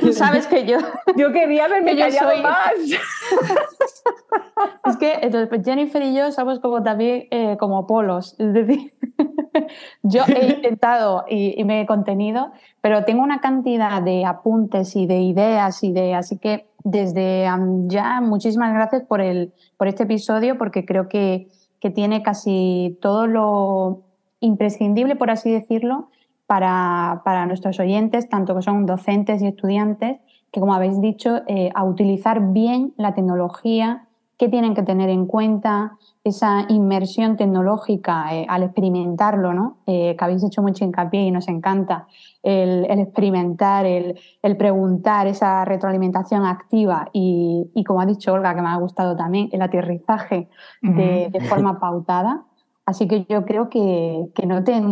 Tú 0.00 0.12
sabes 0.12 0.46
que 0.46 0.66
yo. 0.66 0.78
Yo 1.16 1.32
quería 1.32 1.64
haberme 1.64 1.96
callado 1.96 2.30
soy... 2.30 2.42
más. 2.42 2.72
es 4.86 4.96
que 4.98 5.14
entonces, 5.22 5.48
pues 5.48 5.62
Jennifer 5.64 6.02
y 6.02 6.14
yo 6.14 6.30
somos 6.30 6.60
como 6.60 6.82
también 6.82 7.26
eh, 7.30 7.56
como 7.58 7.86
polos. 7.86 8.36
Es 8.38 8.52
decir, 8.52 8.94
yo 10.02 10.22
he 10.28 10.54
intentado 10.54 11.24
y, 11.28 11.62
me 11.64 11.80
he 11.80 11.86
contenido, 11.86 12.52
pero 12.80 13.04
tengo 13.04 13.22
una 13.22 13.40
cantidad 13.40 14.02
de 14.02 14.24
apuntes 14.24 14.94
y 14.96 15.06
de 15.06 15.20
ideas 15.20 15.82
y 15.82 15.92
de. 15.92 16.14
Así 16.14 16.38
que 16.38 16.68
desde 16.84 17.46
ya, 17.86 18.20
muchísimas 18.20 18.72
gracias 18.72 19.02
por, 19.02 19.20
el, 19.20 19.52
por 19.76 19.88
este 19.88 20.04
episodio, 20.04 20.56
porque 20.56 20.84
creo 20.84 21.08
que 21.08 21.48
que 21.80 21.90
tiene 21.90 22.22
casi 22.22 22.98
todo 23.00 23.26
lo 23.26 24.02
imprescindible, 24.40 25.16
por 25.16 25.30
así 25.30 25.50
decirlo, 25.50 26.10
para, 26.46 27.22
para, 27.24 27.46
nuestros 27.46 27.78
oyentes, 27.78 28.28
tanto 28.28 28.54
que 28.56 28.62
son 28.62 28.86
docentes 28.86 29.40
y 29.42 29.46
estudiantes, 29.46 30.18
que 30.50 30.60
como 30.60 30.74
habéis 30.74 31.00
dicho, 31.00 31.42
eh, 31.46 31.70
a 31.74 31.84
utilizar 31.84 32.52
bien 32.52 32.92
la 32.96 33.14
tecnología, 33.14 34.08
qué 34.40 34.48
tienen 34.48 34.74
que 34.74 34.82
tener 34.82 35.10
en 35.10 35.26
cuenta, 35.26 35.98
esa 36.24 36.64
inmersión 36.70 37.36
tecnológica 37.36 38.34
eh, 38.34 38.46
al 38.48 38.62
experimentarlo, 38.62 39.52
¿no? 39.52 39.80
Eh, 39.86 40.16
que 40.18 40.24
habéis 40.24 40.42
hecho 40.42 40.62
mucho 40.62 40.82
hincapié 40.82 41.24
y 41.24 41.30
nos 41.30 41.46
encanta, 41.46 42.06
el, 42.42 42.86
experimentar, 42.86 43.84
el, 43.84 44.16
preguntar, 44.56 45.26
esa 45.26 45.66
retroalimentación 45.66 46.46
activa 46.46 47.10
y, 47.12 47.84
como 47.86 48.00
ha 48.00 48.06
dicho 48.06 48.32
Olga, 48.32 48.54
que 48.54 48.62
me 48.62 48.68
ha 48.68 48.76
gustado 48.76 49.14
también, 49.14 49.50
el 49.52 49.60
aterrizaje 49.60 50.48
de, 50.80 51.40
forma 51.46 51.78
pautada. 51.78 52.44
Así 52.86 53.06
que 53.06 53.26
yo 53.28 53.44
creo 53.44 53.68
que, 53.68 54.30
no 54.46 54.64
te, 54.64 54.82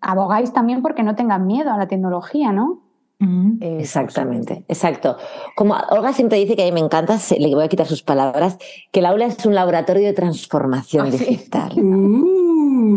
abogáis 0.00 0.52
también 0.52 0.80
porque 0.80 1.02
no 1.02 1.16
tengan 1.16 1.44
miedo 1.48 1.72
a 1.72 1.76
la 1.76 1.88
tecnología, 1.88 2.52
¿no? 2.52 2.81
Exactamente, 3.60 4.64
exacto. 4.68 5.16
Como 5.54 5.76
Olga 5.90 6.12
siempre 6.12 6.38
dice 6.38 6.56
que 6.56 6.62
a 6.62 6.64
mí 6.66 6.72
me 6.72 6.80
encanta, 6.80 7.18
le 7.38 7.54
voy 7.54 7.64
a 7.64 7.68
quitar 7.68 7.86
sus 7.86 8.02
palabras, 8.02 8.58
que 8.90 9.00
el 9.00 9.06
aula 9.06 9.26
es 9.26 9.44
un 9.46 9.54
laboratorio 9.54 10.06
de 10.06 10.12
transformación 10.12 11.06
ah, 11.06 11.10
digital. 11.10 11.72
Uh. 12.82 12.96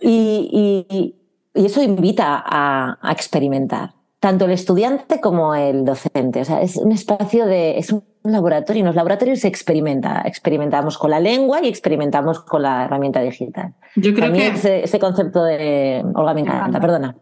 Y, 0.00 1.16
eso 1.52 1.82
invita 1.82 2.42
a, 2.46 3.10
experimentar, 3.10 3.94
tanto 4.20 4.44
el 4.44 4.52
estudiante 4.52 5.20
como 5.20 5.54
el 5.54 5.84
docente. 5.84 6.40
O 6.40 6.44
sea, 6.44 6.62
es 6.62 6.76
un 6.76 6.92
espacio 6.92 7.46
de, 7.46 7.76
es 7.76 7.92
un 7.92 8.04
laboratorio. 8.22 8.80
En 8.80 8.86
los 8.86 8.94
laboratorios 8.94 9.40
se 9.40 9.48
experimenta. 9.48 10.22
Experimentamos 10.24 10.96
con 10.96 11.10
la 11.10 11.18
lengua 11.18 11.60
y 11.62 11.68
experimentamos 11.68 12.40
con 12.40 12.62
la 12.62 12.84
herramienta 12.84 13.20
digital. 13.20 13.74
Yo 13.96 14.14
creo 14.14 14.32
que 14.32 14.82
ese, 14.84 14.98
concepto 15.00 15.42
de 15.42 16.04
Olga 16.14 16.34
me 16.34 16.42
encanta, 16.42 16.78
perdona. 16.80 17.16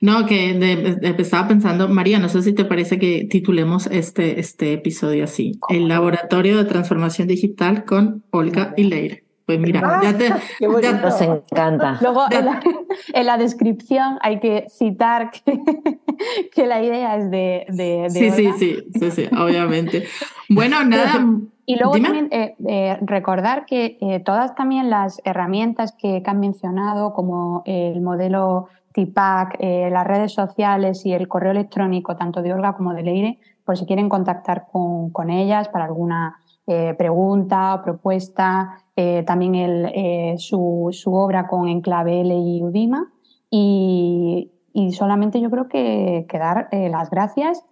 No, 0.00 0.26
que 0.26 0.98
estaba 1.18 1.48
pensando, 1.48 1.88
María, 1.88 2.18
no 2.18 2.28
sé 2.28 2.42
si 2.42 2.52
te 2.52 2.64
parece 2.64 2.98
que 2.98 3.26
titulemos 3.30 3.86
este, 3.86 4.40
este 4.40 4.74
episodio 4.74 5.24
así, 5.24 5.58
El 5.68 5.88
Laboratorio 5.88 6.56
de 6.58 6.64
Transformación 6.64 7.28
Digital 7.28 7.84
con 7.84 8.22
Olga 8.30 8.74
y 8.76 8.84
Leire. 8.84 9.24
Pues 9.50 9.58
mira, 9.58 9.80
ah, 9.82 10.00
ya 10.00 10.16
te... 10.16 10.28
Ya, 10.80 10.92
nos 10.92 11.20
encanta. 11.20 11.98
Luego, 12.00 12.22
en 13.12 13.26
la, 13.26 13.36
descripción 13.36 14.16
hay 14.20 14.38
que 14.38 14.66
citar 14.68 15.32
que, 15.32 16.66
la 16.68 16.80
idea 16.80 17.16
es 17.16 17.30
de... 17.32 17.66
de, 17.68 18.06
sí, 18.10 18.30
sí, 18.30 18.52
sí, 18.56 18.76
sí, 18.94 19.10
sí, 19.10 19.28
obviamente. 19.36 20.06
Bueno, 20.48 20.84
nada... 20.84 21.26
Y 21.66 21.76
luego 21.76 22.00
también 22.00 22.28
eh, 22.30 22.54
eh, 22.66 22.98
recordar 23.00 23.64
que 23.64 23.98
eh, 24.00 24.20
todas 24.24 24.54
también 24.54 24.88
las 24.88 25.20
herramientas 25.24 25.92
que, 25.92 26.22
que 26.22 26.30
han 26.30 26.40
mencionado, 26.40 27.12
como 27.12 27.62
el 27.64 28.00
modelo 28.00 28.68
TIPAC, 28.92 29.56
eh, 29.60 29.88
las 29.90 30.06
redes 30.06 30.32
sociales 30.32 31.06
y 31.06 31.12
el 31.12 31.28
correo 31.28 31.52
electrónico, 31.52 32.16
tanto 32.16 32.42
de 32.42 32.52
Olga 32.52 32.76
como 32.76 32.92
de 32.92 33.02
Leire, 33.02 33.38
por 33.64 33.76
si 33.76 33.86
quieren 33.86 34.08
contactar 34.08 34.66
con, 34.72 35.30
ellas 35.30 35.68
para 35.68 35.84
alguna 35.84 36.40
eh, 36.66 36.94
pregunta 36.98 37.74
o 37.74 37.82
propuesta, 37.82 38.82
eh, 38.96 39.22
también 39.26 39.54
el, 39.54 40.38
su, 40.38 40.90
obra 41.06 41.46
con 41.46 41.68
Enclave 41.68 42.22
L 42.22 42.34
y 42.34 42.62
Udima. 42.62 43.12
Y, 43.50 44.50
solamente 44.92 45.40
yo 45.40 45.50
creo 45.50 45.68
que, 45.68 46.26
que 46.28 46.38
dar 46.38 46.68
las 46.72 47.10
gracias. 47.10 47.64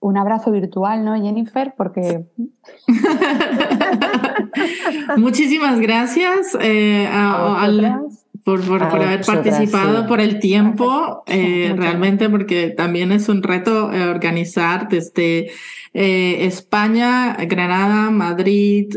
Un 0.00 0.16
abrazo 0.16 0.50
virtual, 0.50 1.04
¿no, 1.04 1.20
Jennifer? 1.20 1.74
Porque. 1.76 2.26
Muchísimas 5.16 5.80
gracias 5.80 6.54
a, 6.54 7.68
por, 8.44 8.82
haber 8.82 9.24
participado, 9.24 10.06
por 10.06 10.20
el 10.20 10.38
tiempo, 10.38 11.22
eh, 11.26 11.74
realmente 11.76 12.28
porque 12.28 12.70
también 12.70 13.12
es 13.12 13.28
un 13.28 13.42
reto 13.42 13.92
eh, 13.92 14.04
organizar 14.04 14.88
desde 14.88 15.50
eh, 15.94 16.46
España, 16.46 17.36
Granada, 17.46 18.10
Madrid, 18.10 18.94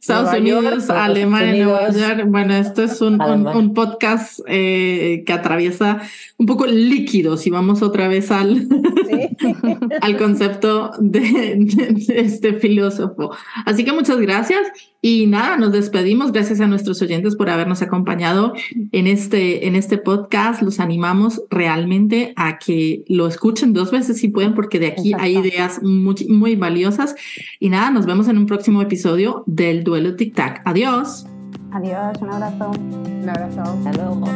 Estados 0.00 0.38
Unidos, 0.38 0.90
Alemania, 0.90 1.64
Nueva 1.64 1.90
York. 1.90 2.24
Bueno, 2.26 2.54
esto 2.54 2.82
es 2.82 3.00
un, 3.00 3.20
un, 3.20 3.74
podcast 3.74 4.40
que 4.46 5.24
atraviesa 5.28 6.00
un 6.38 6.46
poco 6.46 6.66
líquido, 6.66 7.36
si 7.36 7.50
vamos 7.50 7.82
otra 7.82 8.08
vez 8.08 8.30
al, 8.30 8.66
al 10.00 10.16
concepto 10.16 10.92
de, 10.98 11.66
este 12.08 12.54
filósofo. 12.54 13.30
Así 13.64 13.84
que 13.84 13.92
muchas 13.92 14.18
gracias 14.18 14.68
y 15.00 15.26
nada, 15.26 15.56
nos 15.56 15.72
despedimos. 15.72 16.32
Gracias 16.32 16.60
a 16.60 16.66
nuestros 16.66 17.00
oyentes 17.02 17.36
por 17.36 17.50
habernos 17.50 17.82
acompañado 17.82 18.52
en 18.92 19.06
este, 19.06 19.66
en 19.66 19.76
este 19.76 19.98
podcast. 19.98 20.62
Los 20.62 20.80
animamos 20.80 21.42
realmente 21.50 22.32
a 22.36 22.58
que 22.58 23.04
lo 23.08 23.26
escuchen 23.28 23.72
dos 23.72 23.90
veces 23.90 24.18
si 24.18 24.28
pueden, 24.28 24.54
porque 24.54 24.78
de 24.78 24.88
aquí 24.88 25.12
ideas 25.32 25.82
muy, 25.82 26.26
muy 26.28 26.56
valiosas. 26.56 27.14
Y 27.60 27.68
nada, 27.68 27.90
nos 27.90 28.06
vemos 28.06 28.28
en 28.28 28.38
un 28.38 28.46
próximo 28.46 28.82
episodio 28.82 29.44
del 29.46 29.84
Duelo 29.84 30.16
Tic 30.16 30.34
Tac. 30.34 30.62
Adiós. 30.64 31.26
Adiós, 31.72 32.16
un 32.20 32.30
abrazo. 32.30 32.70
Un 32.70 33.28
abrazo. 33.28 33.62
Hasta 33.62 33.92
luego. 33.92 34.26